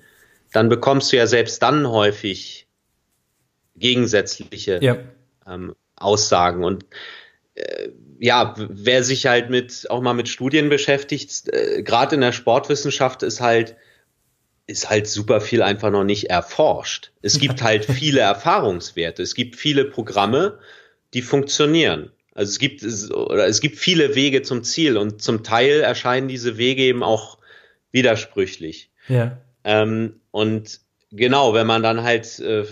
dann 0.51 0.69
bekommst 0.69 1.11
du 1.11 1.17
ja 1.17 1.27
selbst 1.27 1.61
dann 1.61 1.87
häufig 1.89 2.67
gegensätzliche 3.75 4.79
ja. 4.81 4.97
ähm, 5.47 5.75
Aussagen. 5.95 6.63
Und 6.63 6.85
äh, 7.55 7.89
ja, 8.19 8.53
wer 8.57 9.03
sich 9.03 9.25
halt 9.25 9.49
mit 9.49 9.89
auch 9.89 10.01
mal 10.01 10.13
mit 10.13 10.29
Studien 10.29 10.69
beschäftigt, 10.69 11.49
äh, 11.49 11.83
gerade 11.83 12.15
in 12.15 12.21
der 12.21 12.31
Sportwissenschaft 12.31 13.23
ist 13.23 13.41
halt 13.41 13.75
ist 14.67 14.89
halt 14.89 15.07
super 15.07 15.41
viel 15.41 15.61
einfach 15.61 15.91
noch 15.91 16.03
nicht 16.03 16.31
erforscht. 16.31 17.11
Es 17.21 17.39
gibt 17.39 17.61
halt 17.61 17.85
viele 17.85 18.21
Erfahrungswerte. 18.21 19.21
Es 19.21 19.35
gibt 19.35 19.55
viele 19.55 19.85
Programme, 19.85 20.59
die 21.15 21.23
funktionieren. 21.23 22.11
Also 22.35 22.49
es 22.51 22.59
gibt, 22.59 22.83
oder 23.13 23.47
es 23.47 23.61
gibt 23.61 23.77
viele 23.77 24.13
Wege 24.13 24.41
zum 24.41 24.63
Ziel 24.63 24.97
und 24.97 25.21
zum 25.21 25.43
Teil 25.43 25.79
erscheinen 25.79 26.27
diese 26.27 26.57
Wege 26.57 26.83
eben 26.83 27.01
auch 27.01 27.37
widersprüchlich. 27.91 28.91
Ja. 29.07 29.37
Ähm, 29.63 30.19
und 30.31 30.81
genau, 31.11 31.53
wenn 31.53 31.65
man 31.65 31.81
dann 31.81 32.03
halt, 32.03 32.39
äh, 32.39 32.65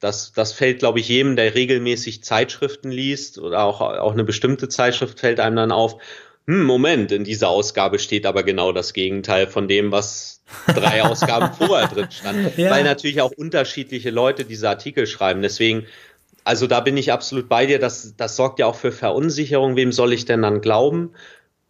das, 0.00 0.32
das 0.32 0.54
fällt, 0.54 0.78
glaube 0.78 1.00
ich, 1.00 1.08
jedem, 1.08 1.36
der 1.36 1.54
regelmäßig 1.54 2.24
Zeitschriften 2.24 2.90
liest 2.90 3.38
oder 3.38 3.62
auch, 3.64 3.82
auch 3.82 4.12
eine 4.12 4.24
bestimmte 4.24 4.70
Zeitschrift 4.70 5.20
fällt 5.20 5.38
einem 5.38 5.56
dann 5.56 5.72
auf, 5.72 6.00
hm, 6.46 6.64
Moment, 6.64 7.12
in 7.12 7.24
dieser 7.24 7.48
Ausgabe 7.48 7.98
steht 7.98 8.26
aber 8.26 8.42
genau 8.42 8.72
das 8.72 8.94
Gegenteil 8.94 9.46
von 9.46 9.68
dem, 9.68 9.92
was 9.92 10.42
drei 10.66 11.02
Ausgaben 11.04 11.54
vorher 11.54 11.88
drin 11.88 12.10
stand. 12.10 12.56
Ja. 12.56 12.70
Weil 12.70 12.84
natürlich 12.84 13.20
auch 13.20 13.32
unterschiedliche 13.32 14.10
Leute 14.10 14.44
diese 14.44 14.68
Artikel 14.68 15.06
schreiben. 15.06 15.42
Deswegen, 15.42 15.86
also 16.44 16.66
da 16.66 16.80
bin 16.80 16.96
ich 16.96 17.10
absolut 17.10 17.48
bei 17.48 17.66
dir. 17.66 17.78
Das, 17.78 18.14
das 18.16 18.36
sorgt 18.36 18.58
ja 18.58 18.66
auch 18.66 18.76
für 18.76 18.92
Verunsicherung. 18.92 19.76
Wem 19.76 19.92
soll 19.92 20.12
ich 20.12 20.26
denn 20.26 20.42
dann 20.42 20.60
glauben? 20.60 21.12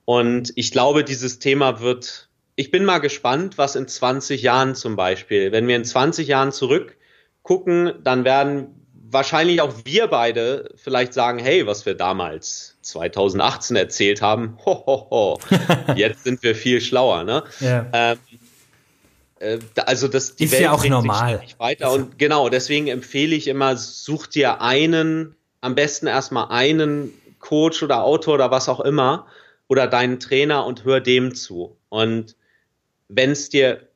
Und 0.05 0.53
ich 0.57 0.73
glaube, 0.73 1.05
dieses 1.05 1.39
Thema 1.39 1.81
wird, 1.81 2.29
ich 2.57 2.71
bin 2.71 2.85
mal 2.85 2.99
gespannt, 2.99 3.57
was 3.57 3.77
in 3.77 3.89
20 3.89 4.43
Jahren 4.43 4.75
zum 4.75 4.97
Beispiel, 4.97 5.53
wenn 5.53 5.67
wir 5.69 5.77
in 5.77 5.85
20 5.85 6.29
Jahren 6.29 6.53
zurückgucken, 6.53 7.95
dann 8.03 8.25
werden 8.25 8.85
wahrscheinlich 9.15 9.61
auch 9.63 9.73
wir 9.85 10.09
beide 10.09 10.71
vielleicht 10.75 11.15
sagen, 11.15 11.39
hey, 11.39 11.67
was 11.67 11.87
wir 11.87 11.95
damals 11.95 12.77
2018 12.83 13.77
erzählt 13.77 14.21
haben, 14.21 14.59
ho, 14.67 14.85
ho, 14.87 15.07
ho, 15.11 15.39
jetzt 15.95 16.25
sind 16.25 16.43
wir 16.43 16.55
viel 16.55 16.81
schlauer. 16.81 17.25
Ne? 17.25 17.45
Ja. 17.61 17.87
Ähm, 17.93 18.19
äh, 18.33 18.34
also 19.87 20.09
das 20.09 20.37
die 20.37 20.45
ist 20.45 20.53
Welt 20.53 20.63
ja 20.63 20.73
auch 20.73 20.85
normal 20.85 21.43
weiter 21.59 21.93
und 21.93 22.19
genau 22.19 22.49
deswegen 22.49 22.87
empfehle 22.87 23.35
ich 23.35 23.49
immer 23.49 23.77
such 23.77 24.27
dir 24.29 24.61
einen 24.61 25.35
am 25.61 25.75
besten 25.75 26.07
erstmal 26.07 26.49
einen 26.49 27.13
Coach 27.41 27.83
oder 27.83 28.05
Autor 28.05 28.35
oder 28.35 28.51
was 28.51 28.69
auch 28.69 28.81
immer 28.81 29.27
oder 29.69 29.87
deinen 29.87 30.21
Trainer 30.21 30.65
und 30.67 30.85
hör 30.85 31.01
dem 31.01 31.35
zu 31.35 31.77
und 31.89 32.37
wenn 33.09 33.33
es 33.33 33.49
dir 33.49 33.89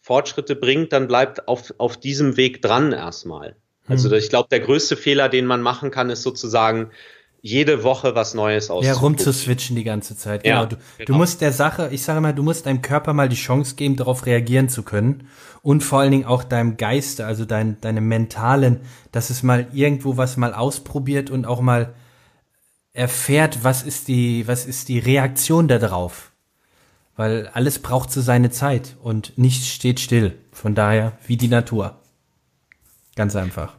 Fortschritte 0.00 0.56
bringt, 0.56 0.94
dann 0.94 1.06
bleibt 1.06 1.48
auf, 1.48 1.74
auf 1.76 1.98
diesem 1.98 2.38
Weg 2.38 2.62
dran 2.62 2.92
erstmal. 2.92 3.56
Also 3.88 4.08
hm. 4.08 4.16
ich 4.16 4.30
glaube, 4.30 4.48
der 4.50 4.60
größte 4.60 4.96
Fehler, 4.96 5.28
den 5.28 5.44
man 5.44 5.60
machen 5.60 5.90
kann, 5.90 6.08
ist 6.08 6.22
sozusagen 6.22 6.90
jede 7.40 7.84
Woche 7.84 8.14
was 8.14 8.34
Neues 8.34 8.70
aus. 8.70 8.84
Ja, 8.84 8.94
rumzuswitchen 8.94 9.76
die 9.76 9.84
ganze 9.84 10.16
Zeit. 10.16 10.42
Genau. 10.42 10.62
Ja, 10.62 10.66
du, 10.66 10.76
genau. 10.76 11.06
du 11.06 11.14
musst 11.14 11.40
der 11.40 11.52
Sache, 11.52 11.88
ich 11.92 12.02
sage 12.02 12.20
mal, 12.20 12.34
du 12.34 12.42
musst 12.42 12.66
deinem 12.66 12.82
Körper 12.82 13.12
mal 13.12 13.28
die 13.28 13.36
Chance 13.36 13.76
geben, 13.76 13.96
darauf 13.96 14.26
reagieren 14.26 14.68
zu 14.68 14.82
können. 14.82 15.28
Und 15.62 15.82
vor 15.82 16.00
allen 16.00 16.10
Dingen 16.10 16.24
auch 16.24 16.44
deinem 16.44 16.76
Geiste, 16.76 17.26
also 17.26 17.44
dein, 17.44 17.80
deinem 17.80 18.08
mentalen, 18.08 18.80
dass 19.12 19.30
es 19.30 19.42
mal 19.42 19.68
irgendwo 19.72 20.16
was 20.16 20.36
mal 20.36 20.54
ausprobiert 20.54 21.30
und 21.30 21.46
auch 21.46 21.60
mal 21.60 21.94
erfährt, 22.92 23.62
was 23.62 23.82
ist 23.82 24.08
die, 24.08 24.46
was 24.48 24.66
ist 24.66 24.88
die 24.88 24.98
Reaktion 24.98 25.68
darauf. 25.68 26.32
Weil 27.16 27.48
alles 27.48 27.80
braucht 27.80 28.12
so 28.12 28.20
seine 28.20 28.50
Zeit 28.50 28.96
und 29.02 29.36
nichts 29.36 29.66
steht 29.68 30.00
still. 30.00 30.38
Von 30.52 30.74
daher 30.74 31.18
wie 31.26 31.36
die 31.36 31.48
Natur. 31.48 31.96
Ganz 33.16 33.34
einfach. 33.34 33.76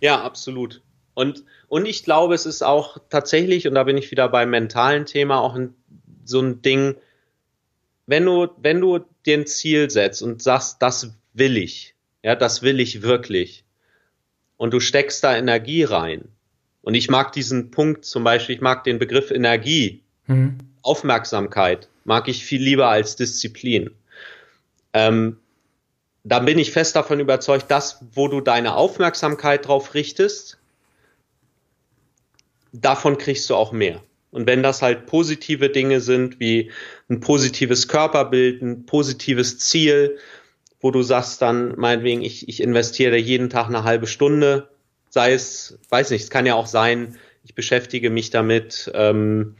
Ja, 0.00 0.22
absolut. 0.22 0.82
Und, 1.14 1.44
und 1.70 1.86
ich 1.86 2.02
glaube, 2.02 2.34
es 2.34 2.46
ist 2.46 2.62
auch 2.62 2.98
tatsächlich, 3.10 3.68
und 3.68 3.76
da 3.76 3.84
bin 3.84 3.96
ich 3.96 4.10
wieder 4.10 4.28
beim 4.28 4.50
mentalen 4.50 5.06
Thema, 5.06 5.38
auch 5.38 5.54
ein, 5.54 5.72
so 6.24 6.40
ein 6.40 6.62
Ding, 6.62 6.96
wenn 8.06 8.24
du, 8.24 8.48
wenn 8.60 8.80
du 8.80 8.98
dir 9.24 9.38
ein 9.38 9.46
Ziel 9.46 9.88
setzt 9.88 10.20
und 10.20 10.42
sagst, 10.42 10.82
das 10.82 11.14
will 11.32 11.56
ich, 11.56 11.94
ja, 12.24 12.34
das 12.34 12.62
will 12.62 12.80
ich 12.80 13.02
wirklich, 13.02 13.64
und 14.56 14.74
du 14.74 14.80
steckst 14.80 15.22
da 15.22 15.36
Energie 15.36 15.84
rein, 15.84 16.24
und 16.82 16.94
ich 16.94 17.08
mag 17.08 17.30
diesen 17.32 17.70
Punkt 17.70 18.04
zum 18.04 18.24
Beispiel, 18.24 18.56
ich 18.56 18.60
mag 18.60 18.82
den 18.82 18.98
Begriff 18.98 19.30
Energie, 19.30 20.02
mhm. 20.26 20.58
Aufmerksamkeit, 20.82 21.88
mag 22.02 22.26
ich 22.26 22.44
viel 22.44 22.60
lieber 22.60 22.88
als 22.88 23.14
Disziplin. 23.14 23.90
Ähm, 24.92 25.36
dann 26.24 26.46
bin 26.46 26.58
ich 26.58 26.72
fest 26.72 26.96
davon 26.96 27.20
überzeugt, 27.20 27.70
dass, 27.70 28.00
wo 28.12 28.26
du 28.26 28.40
deine 28.40 28.74
Aufmerksamkeit 28.74 29.68
drauf 29.68 29.94
richtest, 29.94 30.59
davon 32.72 33.18
kriegst 33.18 33.48
du 33.50 33.54
auch 33.54 33.72
mehr. 33.72 34.02
Und 34.30 34.46
wenn 34.46 34.62
das 34.62 34.80
halt 34.82 35.06
positive 35.06 35.70
Dinge 35.70 36.00
sind, 36.00 36.38
wie 36.38 36.70
ein 37.08 37.20
positives 37.20 37.88
Körperbild, 37.88 38.62
ein 38.62 38.86
positives 38.86 39.58
Ziel, 39.58 40.18
wo 40.80 40.90
du 40.90 41.02
sagst 41.02 41.42
dann, 41.42 41.74
meinetwegen, 41.76 42.22
ich, 42.22 42.48
ich 42.48 42.62
investiere 42.62 43.16
jeden 43.16 43.50
Tag 43.50 43.66
eine 43.66 43.84
halbe 43.84 44.06
Stunde, 44.06 44.68
sei 45.08 45.32
es, 45.32 45.78
weiß 45.88 46.10
nicht, 46.10 46.22
es 46.22 46.30
kann 46.30 46.46
ja 46.46 46.54
auch 46.54 46.66
sein, 46.66 47.18
ich 47.42 47.54
beschäftige 47.54 48.10
mich 48.10 48.30
damit, 48.30 48.90
ähm, 48.94 49.56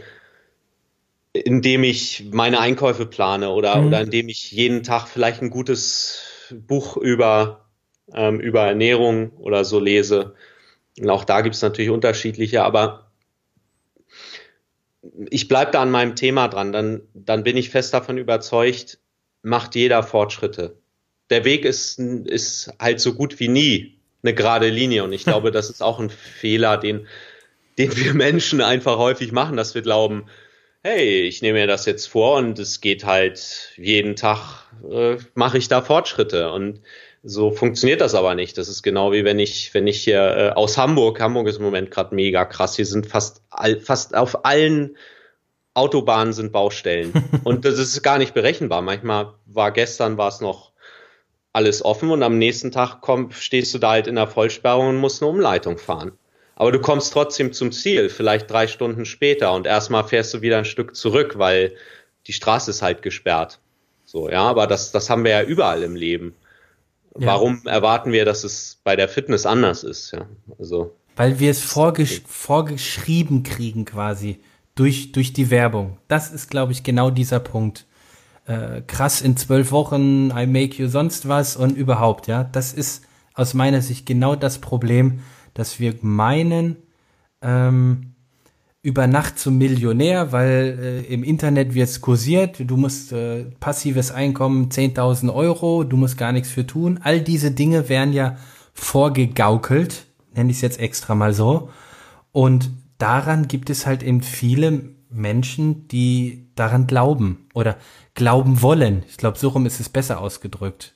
indem 1.32 1.84
ich 1.84 2.26
meine 2.32 2.60
Einkäufe 2.60 3.06
plane 3.06 3.50
oder, 3.50 3.76
mhm. 3.76 3.86
oder 3.88 4.00
indem 4.00 4.28
ich 4.28 4.52
jeden 4.52 4.82
Tag 4.82 5.08
vielleicht 5.08 5.42
ein 5.42 5.50
gutes 5.50 6.48
Buch 6.50 6.96
über, 6.96 7.66
ähm, 8.14 8.40
über 8.40 8.62
Ernährung 8.62 9.30
oder 9.36 9.64
so 9.64 9.78
lese. 9.78 10.34
Und 11.00 11.10
auch 11.10 11.24
da 11.24 11.40
gibt 11.40 11.54
es 11.54 11.62
natürlich 11.62 11.90
unterschiedliche, 11.90 12.62
aber 12.62 13.10
ich 15.30 15.48
bleibe 15.48 15.72
da 15.72 15.82
an 15.82 15.90
meinem 15.90 16.14
Thema 16.14 16.48
dran. 16.48 16.72
Dann, 16.72 17.02
dann 17.14 17.42
bin 17.42 17.56
ich 17.56 17.70
fest 17.70 17.94
davon 17.94 18.18
überzeugt, 18.18 18.98
macht 19.42 19.74
jeder 19.74 20.02
Fortschritte. 20.02 20.76
Der 21.30 21.44
Weg 21.44 21.64
ist, 21.64 21.98
ist 21.98 22.72
halt 22.78 23.00
so 23.00 23.14
gut 23.14 23.40
wie 23.40 23.48
nie 23.48 23.98
eine 24.22 24.34
gerade 24.34 24.68
Linie. 24.68 25.04
Und 25.04 25.12
ich 25.12 25.24
glaube, 25.24 25.50
das 25.52 25.70
ist 25.70 25.82
auch 25.82 25.98
ein 25.98 26.10
Fehler, 26.10 26.76
den, 26.76 27.06
den 27.78 27.96
wir 27.96 28.12
Menschen 28.12 28.60
einfach 28.60 28.98
häufig 28.98 29.32
machen, 29.32 29.56
dass 29.56 29.74
wir 29.74 29.82
glauben, 29.82 30.26
hey, 30.82 31.22
ich 31.22 31.40
nehme 31.40 31.60
mir 31.60 31.66
das 31.66 31.86
jetzt 31.86 32.06
vor 32.06 32.36
und 32.36 32.58
es 32.58 32.80
geht 32.80 33.04
halt 33.04 33.72
jeden 33.76 34.16
Tag, 34.16 34.66
äh, 34.90 35.16
mache 35.34 35.58
ich 35.58 35.68
da 35.68 35.80
Fortschritte. 35.80 36.52
Und 36.52 36.80
so 37.22 37.50
funktioniert 37.50 38.00
das 38.00 38.14
aber 38.14 38.34
nicht. 38.34 38.56
Das 38.56 38.68
ist 38.68 38.82
genau 38.82 39.12
wie 39.12 39.24
wenn 39.24 39.38
ich, 39.38 39.74
wenn 39.74 39.86
ich 39.86 40.02
hier 40.02 40.20
äh, 40.20 40.50
aus 40.50 40.78
Hamburg, 40.78 41.20
Hamburg 41.20 41.48
ist 41.48 41.58
im 41.58 41.64
Moment 41.64 41.90
gerade 41.90 42.14
mega 42.14 42.44
krass, 42.44 42.76
hier 42.76 42.86
sind 42.86 43.06
fast, 43.06 43.42
all, 43.50 43.78
fast 43.78 44.14
auf 44.14 44.44
allen 44.44 44.96
Autobahnen 45.74 46.32
sind 46.32 46.52
Baustellen. 46.52 47.12
und 47.44 47.64
das 47.64 47.78
ist 47.78 48.02
gar 48.02 48.18
nicht 48.18 48.34
berechenbar. 48.34 48.82
Manchmal 48.82 49.34
war 49.46 49.70
gestern 49.70 50.16
war 50.16 50.28
es 50.28 50.40
noch 50.40 50.72
alles 51.52 51.84
offen 51.84 52.10
und 52.10 52.22
am 52.22 52.38
nächsten 52.38 52.70
Tag 52.70 53.00
komm, 53.00 53.32
stehst 53.32 53.74
du 53.74 53.78
da 53.78 53.90
halt 53.90 54.06
in 54.06 54.14
der 54.14 54.28
Vollsperrung 54.28 54.88
und 54.88 54.96
musst 54.96 55.22
eine 55.22 55.30
Umleitung 55.30 55.78
fahren. 55.78 56.12
Aber 56.54 56.72
du 56.72 56.80
kommst 56.80 57.12
trotzdem 57.12 57.52
zum 57.52 57.72
Ziel, 57.72 58.08
vielleicht 58.08 58.50
drei 58.50 58.66
Stunden 58.66 59.04
später 59.04 59.52
und 59.54 59.66
erstmal 59.66 60.04
fährst 60.04 60.32
du 60.34 60.42
wieder 60.42 60.58
ein 60.58 60.64
Stück 60.64 60.94
zurück, 60.94 61.38
weil 61.38 61.74
die 62.26 62.32
Straße 62.32 62.70
ist 62.70 62.82
halt 62.82 63.02
gesperrt. 63.02 63.60
So, 64.04 64.28
ja, 64.28 64.42
aber 64.42 64.66
das, 64.66 64.92
das 64.92 65.08
haben 65.10 65.24
wir 65.24 65.30
ja 65.30 65.42
überall 65.42 65.82
im 65.82 65.96
Leben. 65.96 66.34
Ja. 67.18 67.26
Warum 67.26 67.66
erwarten 67.66 68.12
wir, 68.12 68.24
dass 68.24 68.44
es 68.44 68.80
bei 68.84 68.96
der 68.96 69.08
Fitness 69.08 69.46
anders 69.46 69.82
ist? 69.82 70.12
Ja, 70.12 70.26
also. 70.58 70.94
Weil 71.16 71.38
wir 71.40 71.50
es 71.50 71.60
vorgesch 71.60 72.22
vorgeschrieben 72.26 73.42
kriegen 73.42 73.84
quasi 73.84 74.40
durch, 74.74 75.12
durch 75.12 75.32
die 75.32 75.50
Werbung. 75.50 75.98
Das 76.08 76.30
ist, 76.30 76.50
glaube 76.50 76.72
ich, 76.72 76.82
genau 76.82 77.10
dieser 77.10 77.40
Punkt. 77.40 77.86
Äh, 78.46 78.82
krass 78.86 79.20
in 79.20 79.36
zwölf 79.36 79.70
Wochen, 79.70 80.30
I 80.30 80.46
make 80.46 80.80
you 80.80 80.88
sonst 80.88 81.28
was 81.28 81.56
und 81.56 81.76
überhaupt, 81.76 82.26
ja. 82.26 82.44
Das 82.44 82.72
ist 82.72 83.04
aus 83.34 83.54
meiner 83.54 83.82
Sicht 83.82 84.06
genau 84.06 84.34
das 84.36 84.58
Problem, 84.58 85.20
dass 85.54 85.78
wir 85.78 85.94
meinen, 86.00 86.76
ähm, 87.42 88.09
über 88.82 89.06
Nacht 89.06 89.38
zum 89.38 89.58
Millionär, 89.58 90.32
weil 90.32 90.78
äh, 90.80 91.12
im 91.12 91.22
Internet 91.22 91.74
wird's 91.74 92.00
kursiert, 92.00 92.56
du 92.60 92.76
musst 92.76 93.12
äh, 93.12 93.44
passives 93.60 94.10
Einkommen 94.10 94.70
10.000 94.70 95.32
Euro, 95.32 95.84
du 95.84 95.96
musst 95.96 96.16
gar 96.16 96.32
nichts 96.32 96.50
für 96.50 96.66
tun. 96.66 96.98
All 97.02 97.20
diese 97.20 97.50
Dinge 97.50 97.88
werden 97.90 98.14
ja 98.14 98.38
vorgegaukelt, 98.72 100.06
nenne 100.34 100.50
ich 100.50 100.56
es 100.56 100.62
jetzt 100.62 100.80
extra 100.80 101.14
mal 101.14 101.34
so. 101.34 101.68
Und 102.32 102.70
daran 102.96 103.48
gibt 103.48 103.68
es 103.68 103.84
halt 103.84 104.02
eben 104.02 104.22
viele 104.22 104.94
Menschen, 105.10 105.86
die 105.88 106.48
daran 106.54 106.86
glauben 106.86 107.48
oder 107.52 107.76
glauben 108.14 108.62
wollen. 108.62 109.02
Ich 109.08 109.18
glaube, 109.18 109.38
so 109.38 109.48
rum 109.48 109.66
ist 109.66 109.80
es 109.80 109.90
besser 109.90 110.20
ausgedrückt. 110.20 110.94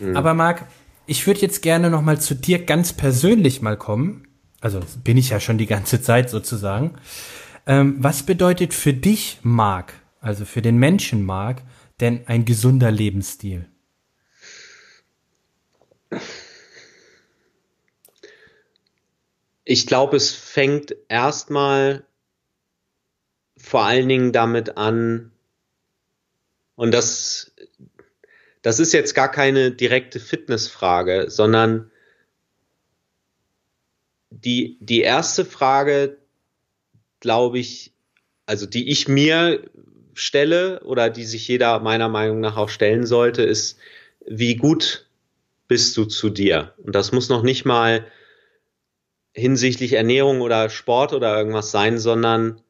Mhm. 0.00 0.16
Aber 0.16 0.34
Marc, 0.34 0.66
ich 1.06 1.24
würde 1.26 1.40
jetzt 1.40 1.62
gerne 1.62 1.88
noch 1.88 2.02
mal 2.02 2.20
zu 2.20 2.34
dir 2.34 2.64
ganz 2.64 2.92
persönlich 2.92 3.62
mal 3.62 3.76
kommen 3.76 4.25
also 4.60 4.80
bin 5.04 5.16
ich 5.16 5.30
ja 5.30 5.40
schon 5.40 5.58
die 5.58 5.66
ganze 5.66 6.00
Zeit 6.00 6.30
sozusagen. 6.30 6.96
Ähm, 7.66 7.96
was 7.98 8.22
bedeutet 8.22 8.74
für 8.74 8.92
dich, 8.92 9.38
Marc, 9.42 9.94
also 10.20 10.44
für 10.44 10.62
den 10.62 10.76
Menschen 10.76 11.24
Marc, 11.24 11.62
denn 12.00 12.26
ein 12.26 12.44
gesunder 12.44 12.90
Lebensstil? 12.90 13.68
Ich 19.64 19.86
glaube, 19.86 20.16
es 20.16 20.30
fängt 20.30 20.94
erstmal 21.08 22.04
vor 23.56 23.84
allen 23.84 24.08
Dingen 24.08 24.32
damit 24.32 24.76
an, 24.76 25.32
und 26.76 26.92
das, 26.92 27.52
das 28.62 28.78
ist 28.78 28.92
jetzt 28.92 29.14
gar 29.14 29.30
keine 29.30 29.72
direkte 29.72 30.20
Fitnessfrage, 30.20 31.30
sondern 31.30 31.90
die, 34.44 34.78
die 34.80 35.00
erste 35.00 35.44
Frage, 35.44 36.18
glaube 37.20 37.58
ich, 37.58 37.92
also 38.46 38.66
die 38.66 38.90
ich 38.90 39.08
mir 39.08 39.68
stelle 40.14 40.80
oder 40.84 41.10
die 41.10 41.24
sich 41.24 41.46
jeder 41.48 41.80
meiner 41.80 42.08
Meinung 42.08 42.40
nach 42.40 42.56
auch 42.56 42.68
stellen 42.68 43.06
sollte, 43.06 43.42
ist, 43.42 43.78
wie 44.26 44.56
gut 44.56 45.08
bist 45.68 45.96
du 45.96 46.04
zu 46.04 46.30
dir? 46.30 46.74
Und 46.78 46.94
das 46.94 47.12
muss 47.12 47.28
noch 47.28 47.42
nicht 47.42 47.64
mal 47.64 48.06
hinsichtlich 49.34 49.92
Ernährung 49.92 50.40
oder 50.40 50.70
Sport 50.70 51.12
oder 51.12 51.36
irgendwas 51.36 51.70
sein, 51.70 51.98
sondern 51.98 52.62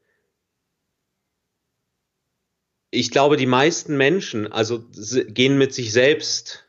ich 2.90 3.11
glaube, 3.11 3.37
die 3.37 3.46
meisten 3.46 3.96
Menschen, 3.96 4.50
also 4.50 4.85
gehen 5.28 5.58
mit 5.58 5.75
sich 5.75 5.92
selbst, 5.92 6.64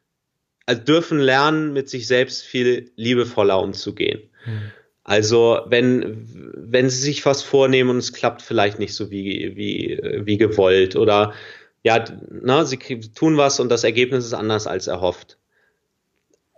also 0.65 0.81
dürfen 0.81 1.19
lernen, 1.19 1.73
mit 1.73 1.89
sich 1.89 2.05
selbst 2.05 2.43
viel 2.43 2.91
liebevoller 2.95 3.59
umzugehen. 3.59 4.29
Hm. 4.43 4.71
Also 5.07 5.61
wenn, 5.67 6.27
wenn 6.53 6.89
sie 6.89 6.99
sich 6.99 7.25
was 7.25 7.41
vornehmen 7.41 7.91
und 7.91 7.97
es 7.97 8.11
klappt 8.11 8.41
vielleicht 8.41 8.77
nicht 8.77 8.93
so 8.93 9.09
wie, 9.09 9.55
wie, 9.55 9.97
wie 10.25 10.37
gewollt 10.37 10.97
oder 10.97 11.33
ja, 11.81 12.03
na, 12.29 12.65
sie 12.65 12.77
tun 12.77 13.37
was 13.37 13.61
und 13.61 13.69
das 13.69 13.85
Ergebnis 13.85 14.25
ist 14.25 14.33
anders 14.33 14.67
als 14.67 14.87
erhofft. 14.87 15.37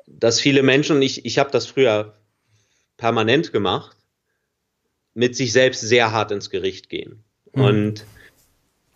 Dass 0.08 0.40
viele 0.40 0.64
Menschen, 0.64 0.96
und 0.96 1.04
ich, 1.04 1.26
ich 1.26 1.38
habe 1.38 1.52
das 1.52 1.68
früher 1.68 2.16
permanent 2.98 3.54
gemacht, 3.54 3.96
mit 5.14 5.36
sich 5.36 5.54
selbst 5.54 5.82
sehr 5.82 6.12
hart 6.12 6.32
ins 6.32 6.50
Gericht 6.50 6.90
gehen. 6.90 7.24
Mhm. 7.54 7.62
Und 7.62 8.06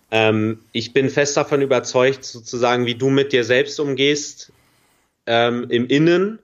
ähm, 0.10 0.62
ich 0.72 0.94
bin 0.94 1.12
fest 1.12 1.38
davon 1.38 1.62
überzeugt, 1.62 2.26
sozusagen, 2.26 2.88
wie 2.88 2.96
du 2.96 3.12
mit 3.12 3.34
dir 3.34 3.44
selbst 3.44 3.80
umgehst, 3.80 4.52
ähm, 5.28 5.68
im 5.70 5.86
Innen, 5.86 6.40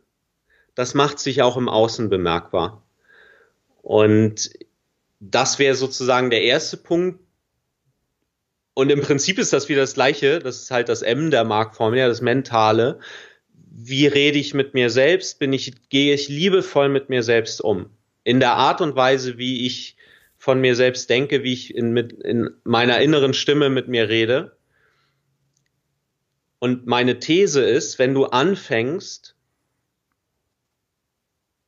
das 0.76 0.94
macht 0.94 1.18
sich 1.18 1.42
auch 1.42 1.58
im 1.58 1.70
Außen 1.70 2.10
bemerkbar. 2.10 2.84
Und 3.90 4.52
das 5.20 5.58
wäre 5.58 5.74
sozusagen 5.74 6.30
der 6.30 6.44
erste 6.44 6.78
Punkt. 6.78 7.22
Und 8.76 8.92
im 8.92 9.02
Prinzip 9.02 9.40
ist 9.40 9.52
das 9.52 9.68
wieder 9.68 9.82
das 9.82 9.96
Gleiche. 9.96 10.38
Das 10.38 10.62
ist 10.62 10.70
halt 10.70 10.90
das 10.90 11.02
M 11.02 11.32
der 11.32 11.44
Marktformel, 11.44 11.98
ja, 11.98 12.08
das 12.08 12.22
Mentale. 12.22 13.00
Wie 13.56 14.06
rede 14.06 14.38
ich 14.38 14.54
mit 14.54 14.76
mir 14.76 14.92
selbst? 14.92 15.40
Bin 15.40 15.54
ich, 15.54 15.90
gehe 15.90 16.14
ich 16.14 16.30
liebevoll 16.30 16.88
mit 16.90 17.10
mir 17.10 17.24
selbst 17.24 17.62
um? 17.62 17.90
In 18.24 18.40
der 18.40 18.52
Art 18.52 18.80
und 18.82 18.96
Weise, 18.96 19.40
wie 19.40 19.66
ich 19.66 19.98
von 20.38 20.62
mir 20.62 20.76
selbst 20.76 21.10
denke, 21.10 21.42
wie 21.42 21.54
ich 21.54 21.74
in, 21.74 21.92
mit, 21.92 22.14
in 22.14 22.52
meiner 22.64 23.00
inneren 23.00 23.34
Stimme 23.34 23.72
mit 23.72 23.88
mir 23.88 24.08
rede. 24.08 24.56
Und 26.60 26.86
meine 26.86 27.18
These 27.18 27.64
ist, 27.64 27.98
wenn 27.98 28.14
du 28.14 28.26
anfängst, 28.26 29.36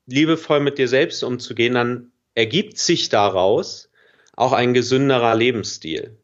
liebevoll 0.05 0.60
mit 0.60 0.77
dir 0.77 0.88
selbst 0.88 1.23
umzugehen, 1.23 1.73
dann 1.73 2.11
ergibt 2.36 2.78
sich 2.78 3.10
daraus 3.10 3.89
auch 4.36 4.54
ein 4.54 4.74
gesünderer 4.74 5.36
Lebensstil. 5.36 6.17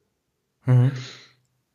Mhm. 0.65 0.91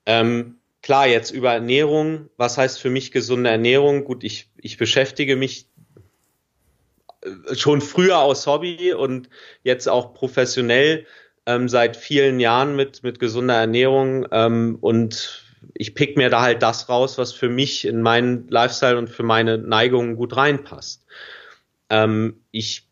Ähm, 0.06 0.56
klar, 0.82 1.06
jetzt 1.06 1.30
über 1.30 1.52
Ernährung, 1.52 2.28
was 2.36 2.58
heißt 2.58 2.80
für 2.80 2.90
mich 2.90 3.12
gesunde 3.12 3.50
Ernährung? 3.50 4.04
Gut, 4.04 4.24
ich, 4.24 4.50
ich 4.56 4.76
beschäftige 4.76 5.36
mich 5.36 5.68
äh, 7.22 7.54
schon 7.54 7.80
früher 7.80 8.18
aus 8.18 8.46
Hobby 8.46 8.92
und 8.92 9.28
jetzt 9.62 9.88
auch 9.88 10.14
professionell 10.14 11.06
ähm, 11.46 11.68
seit 11.68 11.96
vielen 11.96 12.40
Jahren 12.40 12.76
mit, 12.76 13.02
mit 13.02 13.18
gesunder 13.18 13.54
Ernährung 13.54 14.26
ähm, 14.30 14.78
und 14.80 15.44
ich 15.74 15.94
pick 15.94 16.16
mir 16.16 16.28
da 16.28 16.42
halt 16.42 16.62
das 16.62 16.88
raus, 16.88 17.18
was 17.18 17.32
für 17.32 17.48
mich 17.48 17.84
in 17.86 18.02
meinen 18.02 18.48
Lifestyle 18.48 18.98
und 18.98 19.08
für 19.08 19.22
meine 19.22 19.58
Neigungen 19.58 20.16
gut 20.16 20.36
reinpasst. 20.36 21.04
Ähm, 21.88 22.40
ich 22.50 22.88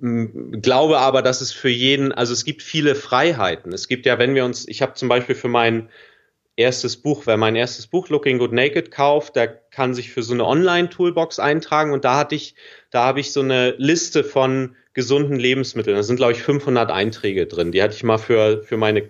glaube 0.00 0.98
aber, 0.98 1.22
dass 1.22 1.40
es 1.40 1.52
für 1.52 1.68
jeden, 1.68 2.12
also 2.12 2.32
es 2.32 2.44
gibt 2.44 2.62
viele 2.62 2.94
Freiheiten. 2.94 3.72
Es 3.72 3.88
gibt 3.88 4.06
ja, 4.06 4.18
wenn 4.18 4.34
wir 4.34 4.44
uns, 4.44 4.66
ich 4.68 4.82
habe 4.82 4.94
zum 4.94 5.08
Beispiel 5.08 5.34
für 5.34 5.48
mein 5.48 5.88
erstes 6.56 6.96
Buch, 6.96 7.22
wer 7.26 7.36
mein 7.36 7.56
erstes 7.56 7.86
Buch 7.86 8.08
Looking 8.08 8.38
Good 8.38 8.52
Naked 8.52 8.90
kauft, 8.90 9.36
der 9.36 9.48
kann 9.48 9.94
sich 9.94 10.12
für 10.12 10.22
so 10.22 10.34
eine 10.34 10.44
Online-Toolbox 10.44 11.38
eintragen 11.38 11.92
und 11.92 12.04
da 12.04 12.16
hatte 12.16 12.34
ich, 12.34 12.54
da 12.90 13.04
habe 13.04 13.20
ich 13.20 13.32
so 13.32 13.40
eine 13.40 13.74
Liste 13.78 14.24
von 14.24 14.76
gesunden 14.92 15.36
Lebensmitteln. 15.36 15.96
Da 15.96 16.02
sind 16.02 16.16
glaube 16.16 16.32
ich 16.32 16.42
500 16.42 16.90
Einträge 16.90 17.46
drin. 17.46 17.72
Die 17.72 17.82
hatte 17.82 17.94
ich 17.94 18.04
mal 18.04 18.18
für 18.18 18.62
für 18.62 18.76
meine 18.76 19.08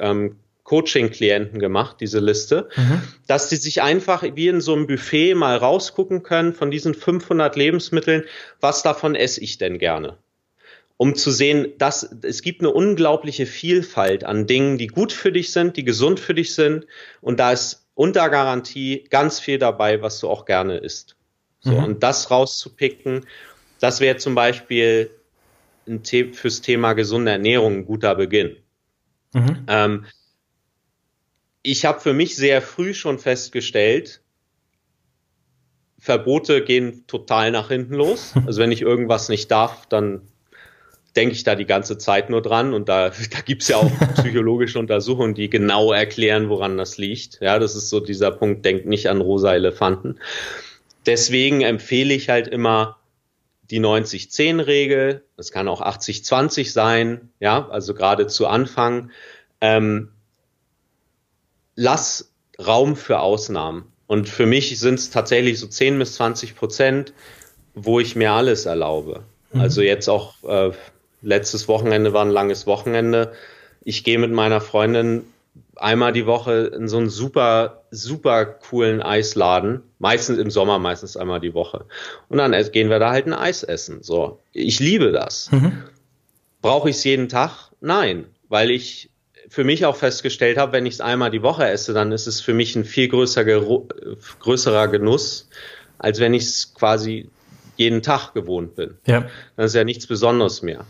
ähm, 0.00 0.36
Coaching-Klienten 0.70 1.58
gemacht, 1.58 1.96
diese 1.98 2.20
Liste, 2.20 2.68
mhm. 2.76 3.02
dass 3.26 3.48
die 3.48 3.56
sich 3.56 3.82
einfach 3.82 4.22
wie 4.22 4.46
in 4.46 4.60
so 4.60 4.72
einem 4.72 4.86
Buffet 4.86 5.34
mal 5.34 5.56
rausgucken 5.56 6.22
können 6.22 6.54
von 6.54 6.70
diesen 6.70 6.94
500 6.94 7.56
Lebensmitteln, 7.56 8.22
was 8.60 8.84
davon 8.84 9.16
esse 9.16 9.40
ich 9.40 9.58
denn 9.58 9.78
gerne? 9.78 10.16
Um 10.96 11.16
zu 11.16 11.32
sehen, 11.32 11.72
dass 11.78 12.08
es 12.22 12.42
gibt 12.42 12.60
eine 12.60 12.70
unglaubliche 12.70 13.46
Vielfalt 13.46 14.22
an 14.22 14.46
Dingen, 14.46 14.78
die 14.78 14.86
gut 14.86 15.12
für 15.12 15.32
dich 15.32 15.50
sind, 15.50 15.76
die 15.76 15.82
gesund 15.82 16.20
für 16.20 16.34
dich 16.34 16.54
sind 16.54 16.86
und 17.20 17.40
da 17.40 17.50
ist 17.50 17.88
unter 17.94 18.30
Garantie 18.30 19.06
ganz 19.10 19.40
viel 19.40 19.58
dabei, 19.58 20.02
was 20.02 20.20
du 20.20 20.28
auch 20.28 20.44
gerne 20.44 20.78
isst. 20.78 21.16
So, 21.58 21.72
mhm. 21.72 21.84
und 21.84 22.02
das 22.04 22.30
rauszupicken, 22.30 23.26
das 23.80 23.98
wäre 23.98 24.18
zum 24.18 24.36
Beispiel 24.36 25.10
ein 25.88 26.04
The 26.04 26.32
fürs 26.32 26.60
Thema 26.60 26.92
gesunde 26.92 27.32
Ernährung 27.32 27.78
ein 27.78 27.86
guter 27.86 28.14
Beginn. 28.14 28.54
Mhm. 29.32 29.64
Ähm, 29.66 30.04
ich 31.62 31.84
habe 31.84 32.00
für 32.00 32.12
mich 32.12 32.36
sehr 32.36 32.62
früh 32.62 32.94
schon 32.94 33.18
festgestellt, 33.18 34.22
Verbote 35.98 36.64
gehen 36.64 37.04
total 37.06 37.50
nach 37.50 37.68
hinten 37.68 37.94
los. 37.94 38.32
Also 38.46 38.60
wenn 38.60 38.72
ich 38.72 38.82
irgendwas 38.82 39.28
nicht 39.28 39.50
darf, 39.50 39.86
dann 39.86 40.22
denke 41.16 41.34
ich 41.34 41.42
da 41.42 41.54
die 41.54 41.66
ganze 41.66 41.98
Zeit 41.98 42.30
nur 42.30 42.40
dran 42.40 42.72
und 42.72 42.88
da, 42.88 43.10
da 43.30 43.40
gibt's 43.44 43.68
ja 43.68 43.76
auch 43.76 43.90
psychologische 44.14 44.78
Untersuchungen, 44.78 45.34
die 45.34 45.50
genau 45.50 45.92
erklären, 45.92 46.48
woran 46.48 46.78
das 46.78 46.96
liegt. 46.96 47.40
Ja, 47.40 47.58
das 47.58 47.76
ist 47.76 47.90
so 47.90 48.00
dieser 48.00 48.30
Punkt, 48.30 48.64
denkt 48.64 48.86
nicht 48.86 49.08
an 49.08 49.20
rosa 49.20 49.54
Elefanten. 49.54 50.18
Deswegen 51.06 51.62
empfehle 51.62 52.14
ich 52.14 52.28
halt 52.28 52.48
immer 52.48 52.98
die 53.70 53.80
90-10-Regel. 53.80 55.24
Das 55.36 55.52
kann 55.52 55.68
auch 55.68 55.80
80-20 55.80 56.72
sein, 56.72 57.30
ja, 57.40 57.68
also 57.68 57.94
gerade 57.94 58.26
zu 58.26 58.46
Anfang. 58.46 59.10
Ähm, 59.60 60.10
lass 61.80 62.30
Raum 62.58 62.94
für 62.94 63.20
Ausnahmen. 63.20 63.90
Und 64.06 64.28
für 64.28 64.44
mich 64.44 64.78
sind 64.78 64.98
es 64.98 65.08
tatsächlich 65.08 65.58
so 65.58 65.66
10 65.66 65.98
bis 65.98 66.14
20 66.14 66.54
Prozent, 66.54 67.14
wo 67.74 68.00
ich 68.00 68.16
mir 68.16 68.32
alles 68.32 68.66
erlaube. 68.66 69.22
Mhm. 69.52 69.60
Also 69.62 69.80
jetzt 69.80 70.08
auch 70.08 70.34
äh, 70.44 70.72
letztes 71.22 71.68
Wochenende 71.68 72.12
war 72.12 72.22
ein 72.22 72.30
langes 72.30 72.66
Wochenende. 72.66 73.32
Ich 73.82 74.04
gehe 74.04 74.18
mit 74.18 74.30
meiner 74.30 74.60
Freundin 74.60 75.24
einmal 75.76 76.12
die 76.12 76.26
Woche 76.26 76.70
in 76.76 76.86
so 76.86 76.98
einen 76.98 77.08
super, 77.08 77.84
super 77.90 78.44
coolen 78.44 79.00
Eisladen. 79.00 79.82
Meistens 79.98 80.38
im 80.38 80.50
Sommer, 80.50 80.78
meistens 80.78 81.16
einmal 81.16 81.40
die 81.40 81.54
Woche. 81.54 81.86
Und 82.28 82.36
dann 82.36 82.52
gehen 82.72 82.90
wir 82.90 82.98
da 82.98 83.10
halt 83.10 83.26
ein 83.26 83.32
Eis 83.32 83.62
essen. 83.62 84.02
So. 84.02 84.38
Ich 84.52 84.80
liebe 84.80 85.12
das. 85.12 85.50
Mhm. 85.50 85.82
Brauche 86.60 86.90
ich 86.90 86.96
es 86.96 87.04
jeden 87.04 87.30
Tag? 87.30 87.70
Nein, 87.80 88.26
weil 88.50 88.70
ich 88.70 89.09
für 89.50 89.64
mich 89.64 89.84
auch 89.84 89.96
festgestellt 89.96 90.56
habe, 90.56 90.72
wenn 90.72 90.86
ich 90.86 90.94
es 90.94 91.00
einmal 91.00 91.30
die 91.32 91.42
Woche 91.42 91.68
esse, 91.68 91.92
dann 91.92 92.12
ist 92.12 92.28
es 92.28 92.40
für 92.40 92.54
mich 92.54 92.76
ein 92.76 92.84
viel 92.84 93.08
größer, 93.08 93.44
größerer 93.44 94.88
Genuss, 94.88 95.50
als 95.98 96.20
wenn 96.20 96.32
ich 96.32 96.44
es 96.44 96.72
quasi 96.72 97.28
jeden 97.76 98.00
Tag 98.00 98.32
gewohnt 98.32 98.76
bin. 98.76 98.96
Ja. 99.06 99.28
Das 99.56 99.72
ist 99.72 99.74
ja 99.74 99.82
nichts 99.82 100.06
Besonderes 100.06 100.62
mehr. 100.62 100.86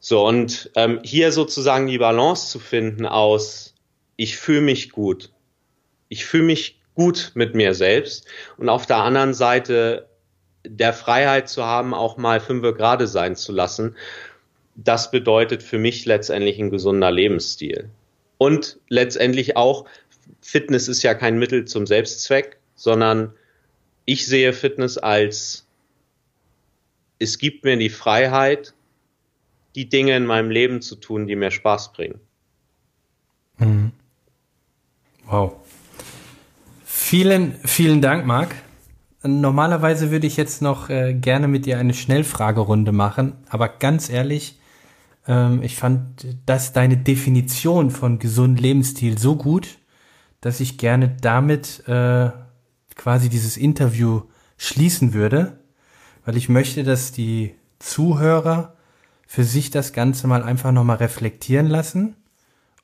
So, 0.00 0.26
und 0.26 0.70
ähm, 0.74 1.00
hier 1.04 1.30
sozusagen 1.30 1.86
die 1.86 1.98
Balance 1.98 2.50
zu 2.50 2.58
finden 2.58 3.06
aus, 3.06 3.74
ich 4.16 4.36
fühle 4.36 4.62
mich 4.62 4.90
gut. 4.90 5.30
Ich 6.08 6.24
fühle 6.24 6.44
mich 6.44 6.80
gut 6.94 7.30
mit 7.34 7.54
mir 7.54 7.74
selbst 7.74 8.26
und 8.56 8.68
auf 8.68 8.86
der 8.86 8.96
anderen 8.98 9.34
Seite 9.34 10.08
der 10.66 10.92
Freiheit 10.92 11.48
zu 11.48 11.64
haben, 11.64 11.94
auch 11.94 12.16
mal 12.16 12.40
fünfe 12.40 12.74
gerade 12.74 13.06
sein 13.06 13.36
zu 13.36 13.52
lassen. 13.52 13.94
Das 14.80 15.10
bedeutet 15.10 15.64
für 15.64 15.78
mich 15.78 16.04
letztendlich 16.06 16.60
ein 16.60 16.70
gesunder 16.70 17.10
Lebensstil. 17.10 17.90
Und 18.38 18.78
letztendlich 18.88 19.56
auch, 19.56 19.86
Fitness 20.40 20.86
ist 20.86 21.02
ja 21.02 21.14
kein 21.14 21.36
Mittel 21.38 21.64
zum 21.64 21.84
Selbstzweck, 21.84 22.58
sondern 22.76 23.34
ich 24.04 24.26
sehe 24.26 24.52
Fitness 24.52 24.96
als, 24.96 25.66
es 27.18 27.38
gibt 27.38 27.64
mir 27.64 27.76
die 27.76 27.90
Freiheit, 27.90 28.72
die 29.74 29.88
Dinge 29.88 30.16
in 30.16 30.26
meinem 30.26 30.50
Leben 30.50 30.80
zu 30.80 30.94
tun, 30.94 31.26
die 31.26 31.34
mir 31.34 31.50
Spaß 31.50 31.92
bringen. 31.92 32.20
Mhm. 33.58 33.90
Wow. 35.26 35.56
Vielen, 36.84 37.58
vielen 37.64 38.00
Dank, 38.00 38.24
Marc. 38.26 38.54
Normalerweise 39.24 40.12
würde 40.12 40.28
ich 40.28 40.36
jetzt 40.36 40.62
noch 40.62 40.88
äh, 40.88 41.14
gerne 41.14 41.48
mit 41.48 41.66
dir 41.66 41.78
eine 41.78 41.94
Schnellfragerunde 41.94 42.92
machen, 42.92 43.34
aber 43.48 43.68
ganz 43.68 44.08
ehrlich, 44.08 44.58
ähm, 45.28 45.62
ich 45.62 45.76
fand 45.76 46.26
das 46.46 46.72
deine 46.72 46.96
Definition 46.96 47.90
von 47.90 48.18
gesundem 48.18 48.62
Lebensstil 48.62 49.18
so 49.18 49.36
gut, 49.36 49.78
dass 50.40 50.60
ich 50.60 50.78
gerne 50.78 51.16
damit 51.20 51.86
äh, 51.86 52.30
quasi 52.96 53.28
dieses 53.28 53.56
Interview 53.56 54.22
schließen 54.56 55.14
würde, 55.14 55.60
weil 56.24 56.36
ich 56.36 56.48
möchte, 56.48 56.82
dass 56.82 57.12
die 57.12 57.54
Zuhörer 57.78 58.74
für 59.26 59.44
sich 59.44 59.70
das 59.70 59.92
Ganze 59.92 60.26
mal 60.26 60.42
einfach 60.42 60.72
nochmal 60.72 60.96
reflektieren 60.96 61.66
lassen. 61.66 62.16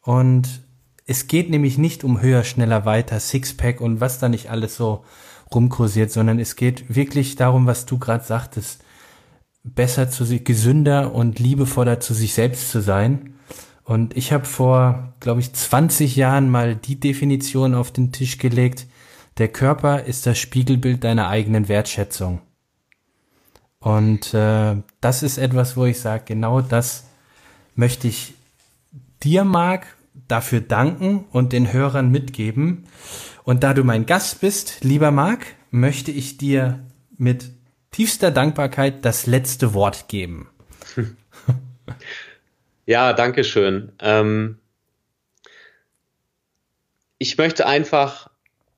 Und 0.03 0.63
es 1.07 1.27
geht 1.27 1.51
nämlich 1.51 1.79
nicht 1.79 2.05
um 2.05 2.21
höher, 2.21 2.45
schneller, 2.45 2.85
weiter, 2.85 3.19
Sixpack 3.19 3.81
und 3.81 4.01
was 4.01 4.19
da 4.19 4.29
nicht 4.29 4.51
alles 4.51 4.77
so 4.77 5.05
rumkursiert, 5.53 6.11
sondern 6.11 6.39
es 6.39 6.57
geht 6.57 6.95
wirklich 6.95 7.37
darum, 7.37 7.67
was 7.67 7.87
du 7.87 7.99
gerade 7.99 8.25
sagtest, 8.25 8.84
besser 9.65 10.11
zu 10.11 10.25
sich, 10.25 10.45
gesünder 10.45 11.15
und 11.15 11.39
liebevoller 11.39 11.99
zu 11.99 12.15
sich 12.15 12.35
selbst 12.35 12.71
zu 12.71 12.81
sein. 12.81 13.35
Und 13.83 14.17
ich 14.17 14.33
habe 14.33 14.45
vor, 14.45 15.15
glaube 15.21 15.41
ich, 15.41 15.53
20 15.53 16.17
Jahren 16.17 16.49
mal 16.49 16.77
die 16.77 17.01
Definition 17.01 17.75
auf 17.75 17.91
den 17.91 18.13
Tisch 18.13 18.39
gelegt, 18.39 18.87
der 19.39 19.49
Körper 19.49 20.05
ist 20.05 20.27
das 20.27 20.39
Spiegelbild 20.39 21.03
deiner 21.03 21.29
eigenen 21.29 21.69
Wertschätzung. 21.69 22.41
Und 23.81 24.33
äh, 24.33 24.77
das 25.01 25.23
ist 25.23 25.39
etwas, 25.39 25.77
wo 25.77 25.85
ich 25.85 25.99
sage, 25.99 26.25
genau 26.27 26.61
das 26.61 27.05
möchte 27.75 28.09
ich 28.09 28.35
dir, 29.23 29.45
Marc, 29.45 29.87
dafür 30.29 30.61
danken 30.61 31.25
und 31.33 31.53
den 31.53 31.73
Hörern 31.73 32.11
mitgeben. 32.11 32.85
Und 33.43 33.63
da 33.63 33.75
du 33.75 33.85
mein 33.85 34.07
Gast 34.07 34.41
bist, 34.41 34.85
lieber 34.85 35.11
Marc, 35.11 35.45
möchte 35.71 36.13
ich 36.13 36.39
dir 36.39 36.81
mit 37.19 37.51
tiefster 37.95 38.33
Dankbarkeit 38.33 39.05
das 39.05 39.27
letzte 39.27 39.73
Wort 39.73 40.09
geben. 40.09 40.51
Ja, 42.87 43.15
danke 43.15 43.45
schön. 43.45 43.93
Ähm, 43.99 44.59
ich 47.17 47.39
möchte 47.39 47.67
einfach 47.67 48.31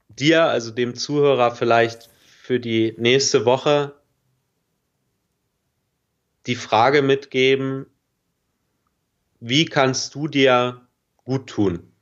dir, 0.09 0.45
also 0.45 0.71
dem 0.71 0.95
Zuhörer 0.95 1.57
vielleicht 1.57 2.09
für 2.41 2.61
die 2.61 2.95
nächste 2.99 3.45
Woche 3.45 3.97
die 6.47 6.55
Frage 6.55 7.03
mitgeben, 7.03 7.87
wie 9.41 9.65
kannst 9.65 10.15
du 10.15 10.29
dir 10.29 10.87
gut 11.25 11.49
tun? 11.49 11.93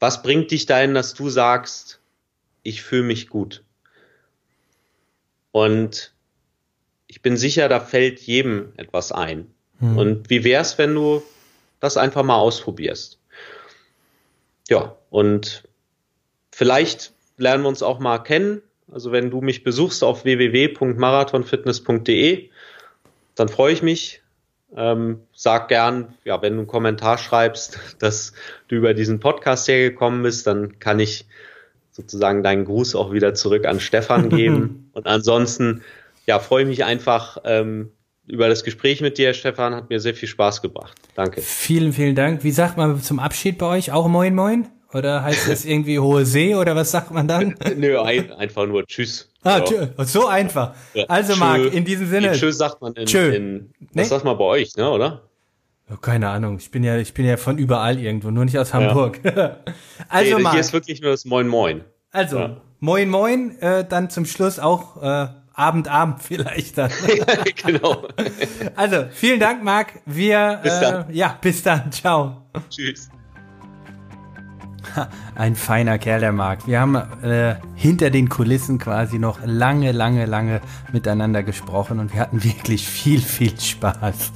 Was 0.00 0.24
bringt 0.24 0.50
dich 0.50 0.66
dahin, 0.66 0.94
dass 0.94 1.14
du 1.14 1.30
sagst, 1.30 2.00
ich 2.64 2.82
fühle 2.82 3.04
mich 3.04 3.28
gut? 3.28 3.61
Und 5.52 6.12
ich 7.06 7.22
bin 7.22 7.36
sicher, 7.36 7.68
da 7.68 7.78
fällt 7.78 8.20
jedem 8.20 8.72
etwas 8.76 9.12
ein. 9.12 9.54
Hm. 9.78 9.98
Und 9.98 10.30
wie 10.30 10.44
wär's, 10.44 10.78
wenn 10.78 10.94
du 10.94 11.22
das 11.78 11.96
einfach 11.96 12.22
mal 12.22 12.36
ausprobierst? 12.36 13.18
Ja, 14.68 14.96
und 15.10 15.64
vielleicht 16.50 17.12
lernen 17.36 17.64
wir 17.64 17.68
uns 17.68 17.82
auch 17.82 17.98
mal 17.98 18.18
kennen. 18.18 18.62
Also 18.90 19.12
wenn 19.12 19.30
du 19.30 19.40
mich 19.40 19.64
besuchst 19.64 20.02
auf 20.02 20.24
www.marathonfitness.de, 20.24 22.50
dann 23.34 23.48
freue 23.48 23.72
ich 23.72 23.82
mich. 23.82 24.20
Ähm, 24.74 25.20
sag 25.34 25.68
gern, 25.68 26.14
ja, 26.24 26.40
wenn 26.40 26.54
du 26.54 26.60
einen 26.60 26.66
Kommentar 26.66 27.18
schreibst, 27.18 27.78
dass 27.98 28.32
du 28.68 28.76
über 28.76 28.94
diesen 28.94 29.20
Podcast 29.20 29.68
hergekommen 29.68 30.22
bist, 30.22 30.46
dann 30.46 30.78
kann 30.78 30.98
ich 30.98 31.26
sozusagen 31.92 32.42
deinen 32.42 32.64
Gruß 32.64 32.96
auch 32.96 33.12
wieder 33.12 33.34
zurück 33.34 33.66
an 33.66 33.78
Stefan 33.78 34.30
geben. 34.30 34.90
Und 34.92 35.06
ansonsten, 35.06 35.82
ja, 36.26 36.38
freue 36.38 36.62
ich 36.62 36.68
mich 36.68 36.84
einfach 36.84 37.38
ähm, 37.44 37.92
über 38.26 38.48
das 38.48 38.64
Gespräch 38.64 39.00
mit 39.00 39.18
dir, 39.18 39.34
Stefan. 39.34 39.74
Hat 39.74 39.90
mir 39.90 40.00
sehr 40.00 40.14
viel 40.14 40.28
Spaß 40.28 40.62
gebracht. 40.62 40.98
Danke. 41.14 41.42
Vielen, 41.42 41.92
vielen 41.92 42.14
Dank. 42.14 42.42
Wie 42.44 42.50
sagt 42.50 42.76
man 42.76 43.00
zum 43.00 43.18
Abschied 43.18 43.58
bei 43.58 43.66
euch? 43.66 43.92
Auch 43.92 44.08
Moin 44.08 44.34
Moin? 44.34 44.68
Oder 44.94 45.22
heißt 45.22 45.48
das 45.48 45.64
irgendwie 45.64 45.98
Hohe 45.98 46.26
See 46.26 46.54
oder 46.54 46.76
was 46.76 46.90
sagt 46.90 47.12
man 47.12 47.26
dann? 47.26 47.54
Nö, 47.76 47.98
ein, 48.00 48.30
einfach 48.32 48.66
nur 48.66 48.84
Tschüss. 48.86 49.30
Ah, 49.42 49.62
so, 49.64 50.04
so 50.04 50.26
einfach. 50.26 50.74
Also 51.08 51.36
Marc, 51.36 51.72
in 51.72 51.84
diesem 51.84 52.08
Sinne. 52.08 52.32
Tschüss 52.32 52.58
sagt 52.58 52.82
man 52.82 52.92
in, 52.94 53.06
Tschö. 53.06 53.30
in 53.30 53.70
was 53.80 53.88
nee? 53.94 54.04
sagt 54.04 54.24
man 54.24 54.36
bei 54.36 54.44
euch, 54.44 54.76
ne, 54.76 54.90
oder? 54.90 55.22
Oh, 55.90 55.96
keine 55.96 56.28
Ahnung. 56.28 56.58
Ich 56.58 56.70
bin 56.70 56.84
ja, 56.84 56.96
ich 56.96 57.12
bin 57.14 57.24
ja 57.24 57.36
von 57.36 57.58
überall 57.58 57.98
irgendwo, 57.98 58.30
nur 58.30 58.44
nicht 58.44 58.58
aus 58.58 58.72
Hamburg. 58.72 59.20
Ja. 59.24 59.58
also 60.08 60.36
hey, 60.36 60.42
Marc. 60.42 60.54
Hier 60.54 60.60
ist 60.60 60.72
wirklich 60.72 61.00
nur 61.00 61.10
das 61.10 61.24
Moin 61.24 61.48
Moin. 61.48 61.84
Also, 62.10 62.38
ja. 62.38 62.60
Moin 62.80 63.08
Moin, 63.08 63.58
äh, 63.60 63.86
dann 63.86 64.10
zum 64.10 64.24
Schluss 64.24 64.58
auch 64.58 65.02
äh, 65.02 65.28
Abend, 65.54 65.88
Abend 65.88 66.22
vielleicht 66.22 66.78
dann. 66.78 66.90
genau. 67.66 68.08
Also, 68.76 69.04
vielen 69.10 69.40
Dank, 69.40 69.62
Marc. 69.62 70.00
Wir, 70.06 70.60
bis. 70.62 70.72
Äh, 70.72 71.04
ja, 71.10 71.36
bis 71.40 71.62
dann. 71.62 71.90
Ciao. 71.92 72.42
Tschüss. 72.70 73.10
Ein 75.34 75.56
feiner 75.56 75.98
Kerl, 75.98 76.20
der 76.20 76.32
Marc. 76.32 76.66
Wir 76.66 76.80
haben 76.80 76.96
äh, 76.96 77.56
hinter 77.74 78.10
den 78.10 78.28
Kulissen 78.28 78.78
quasi 78.78 79.18
noch 79.18 79.38
lange, 79.44 79.92
lange, 79.92 80.26
lange 80.26 80.60
miteinander 80.92 81.42
gesprochen 81.42 81.98
und 81.98 82.12
wir 82.12 82.20
hatten 82.20 82.44
wirklich 82.44 82.86
viel, 82.86 83.20
viel 83.20 83.58
Spaß. 83.58 84.32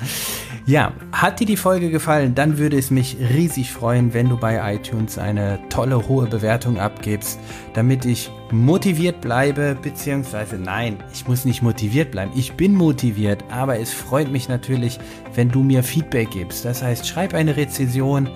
Ja, 0.68 0.92
hat 1.12 1.38
dir 1.38 1.46
die 1.46 1.57
Folge 1.57 1.90
gefallen, 1.90 2.35
dann 2.35 2.59
würde 2.59 2.76
es 2.76 2.90
mich 2.90 3.16
riesig 3.20 3.70
freuen, 3.70 4.12
wenn 4.14 4.29
du 4.29 4.37
bei 4.37 4.74
iTunes 4.74 5.16
eine 5.16 5.61
tolle 5.68 6.09
hohe 6.09 6.26
Bewertung 6.26 6.81
abgibst, 6.81 7.38
damit 7.74 8.05
ich 8.05 8.33
motiviert 8.50 9.20
bleibe, 9.20 9.76
beziehungsweise 9.81 10.57
nein, 10.57 10.96
ich 11.14 11.29
muss 11.29 11.44
nicht 11.44 11.62
motiviert 11.62 12.11
bleiben, 12.11 12.33
ich 12.35 12.55
bin 12.55 12.74
motiviert, 12.74 13.44
aber 13.48 13.79
es 13.79 13.92
freut 13.92 14.33
mich 14.33 14.48
natürlich, 14.48 14.98
wenn 15.37 15.50
du 15.50 15.62
mir 15.62 15.85
Feedback 15.85 16.33
gibst. 16.33 16.64
Das 16.64 16.83
heißt, 16.83 17.07
schreib 17.07 17.33
eine 17.33 17.57
Rezension, 17.57 18.29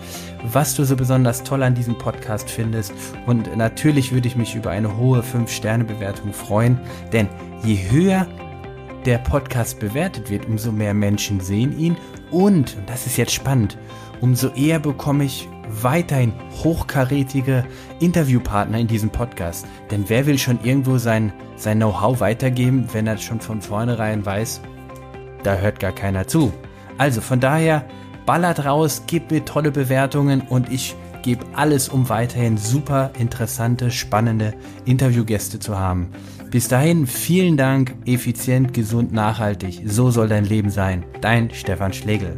was 0.45 0.77
du 0.77 0.85
so 0.85 0.95
besonders 0.95 1.43
toll 1.43 1.65
an 1.65 1.75
diesem 1.75 1.99
Podcast 1.99 2.49
findest 2.49 2.93
und 3.27 3.57
natürlich 3.57 4.13
würde 4.13 4.29
ich 4.29 4.37
mich 4.37 4.55
über 4.55 4.71
eine 4.71 4.97
hohe 4.97 5.23
5-Sterne-Bewertung 5.23 6.33
freuen, 6.33 6.79
denn 7.13 7.29
je 7.65 7.91
höher 7.91 8.29
der 9.07 9.19
Podcast 9.19 9.81
bewertet 9.81 10.31
wird, 10.31 10.47
umso 10.47 10.73
mehr 10.73 10.95
Menschen 10.95 11.41
sehen 11.41 11.79
ihn 11.79 11.97
und, 12.31 12.77
und 12.77 12.89
das 12.89 13.07
ist 13.07 13.17
jetzt 13.17 13.33
spannend, 13.33 13.77
umso 14.21 14.49
eher 14.49 14.79
bekomme 14.79 15.25
ich 15.25 15.49
weiterhin 15.69 16.33
hochkarätige 16.63 17.65
Interviewpartner 18.01 18.79
in 18.79 18.87
diesem 18.87 19.11
Podcast. 19.11 19.67
Denn 19.91 20.05
wer 20.09 20.27
will 20.27 20.39
schon 20.39 20.59
irgendwo 20.65 20.99
sein, 20.99 21.33
sein 21.57 21.79
Know-how 21.79 22.21
weitergeben, 22.21 22.89
wenn 22.93 23.07
er 23.07 23.19
schon 23.19 23.41
von 23.41 23.63
vornherein 23.63 24.25
weiß, 24.27 24.61
da 25.43 25.55
hört 25.57 25.81
gar 25.81 25.93
keiner 25.93 26.27
zu. 26.27 26.53
Also 26.99 27.21
von 27.21 27.41
daher, 27.41 27.85
ballert 28.27 28.65
raus, 28.65 29.05
gebt 29.07 29.31
mir 29.31 29.45
tolle 29.45 29.71
Bewertungen 29.71 30.43
und 30.43 30.71
ich 30.71 30.97
gebe 31.23 31.45
alles, 31.55 31.89
um 31.89 32.09
weiterhin 32.09 32.57
super 32.57 33.11
interessante, 33.19 33.91
spannende 33.91 34.55
Interviewgäste 34.85 35.59
zu 35.59 35.79
haben. 35.79 36.11
Bis 36.51 36.67
dahin, 36.67 37.07
vielen 37.07 37.57
Dank, 37.57 37.95
effizient, 38.07 38.75
gesund, 38.75 39.13
nachhaltig. 39.13 39.83
So 39.87 40.11
soll 40.11 40.29
dein 40.29 40.45
Leben 40.45 40.71
sein. 40.71 41.05
Dein 41.21 41.51
Stefan 41.55 41.93
Schlegel. 41.93 42.37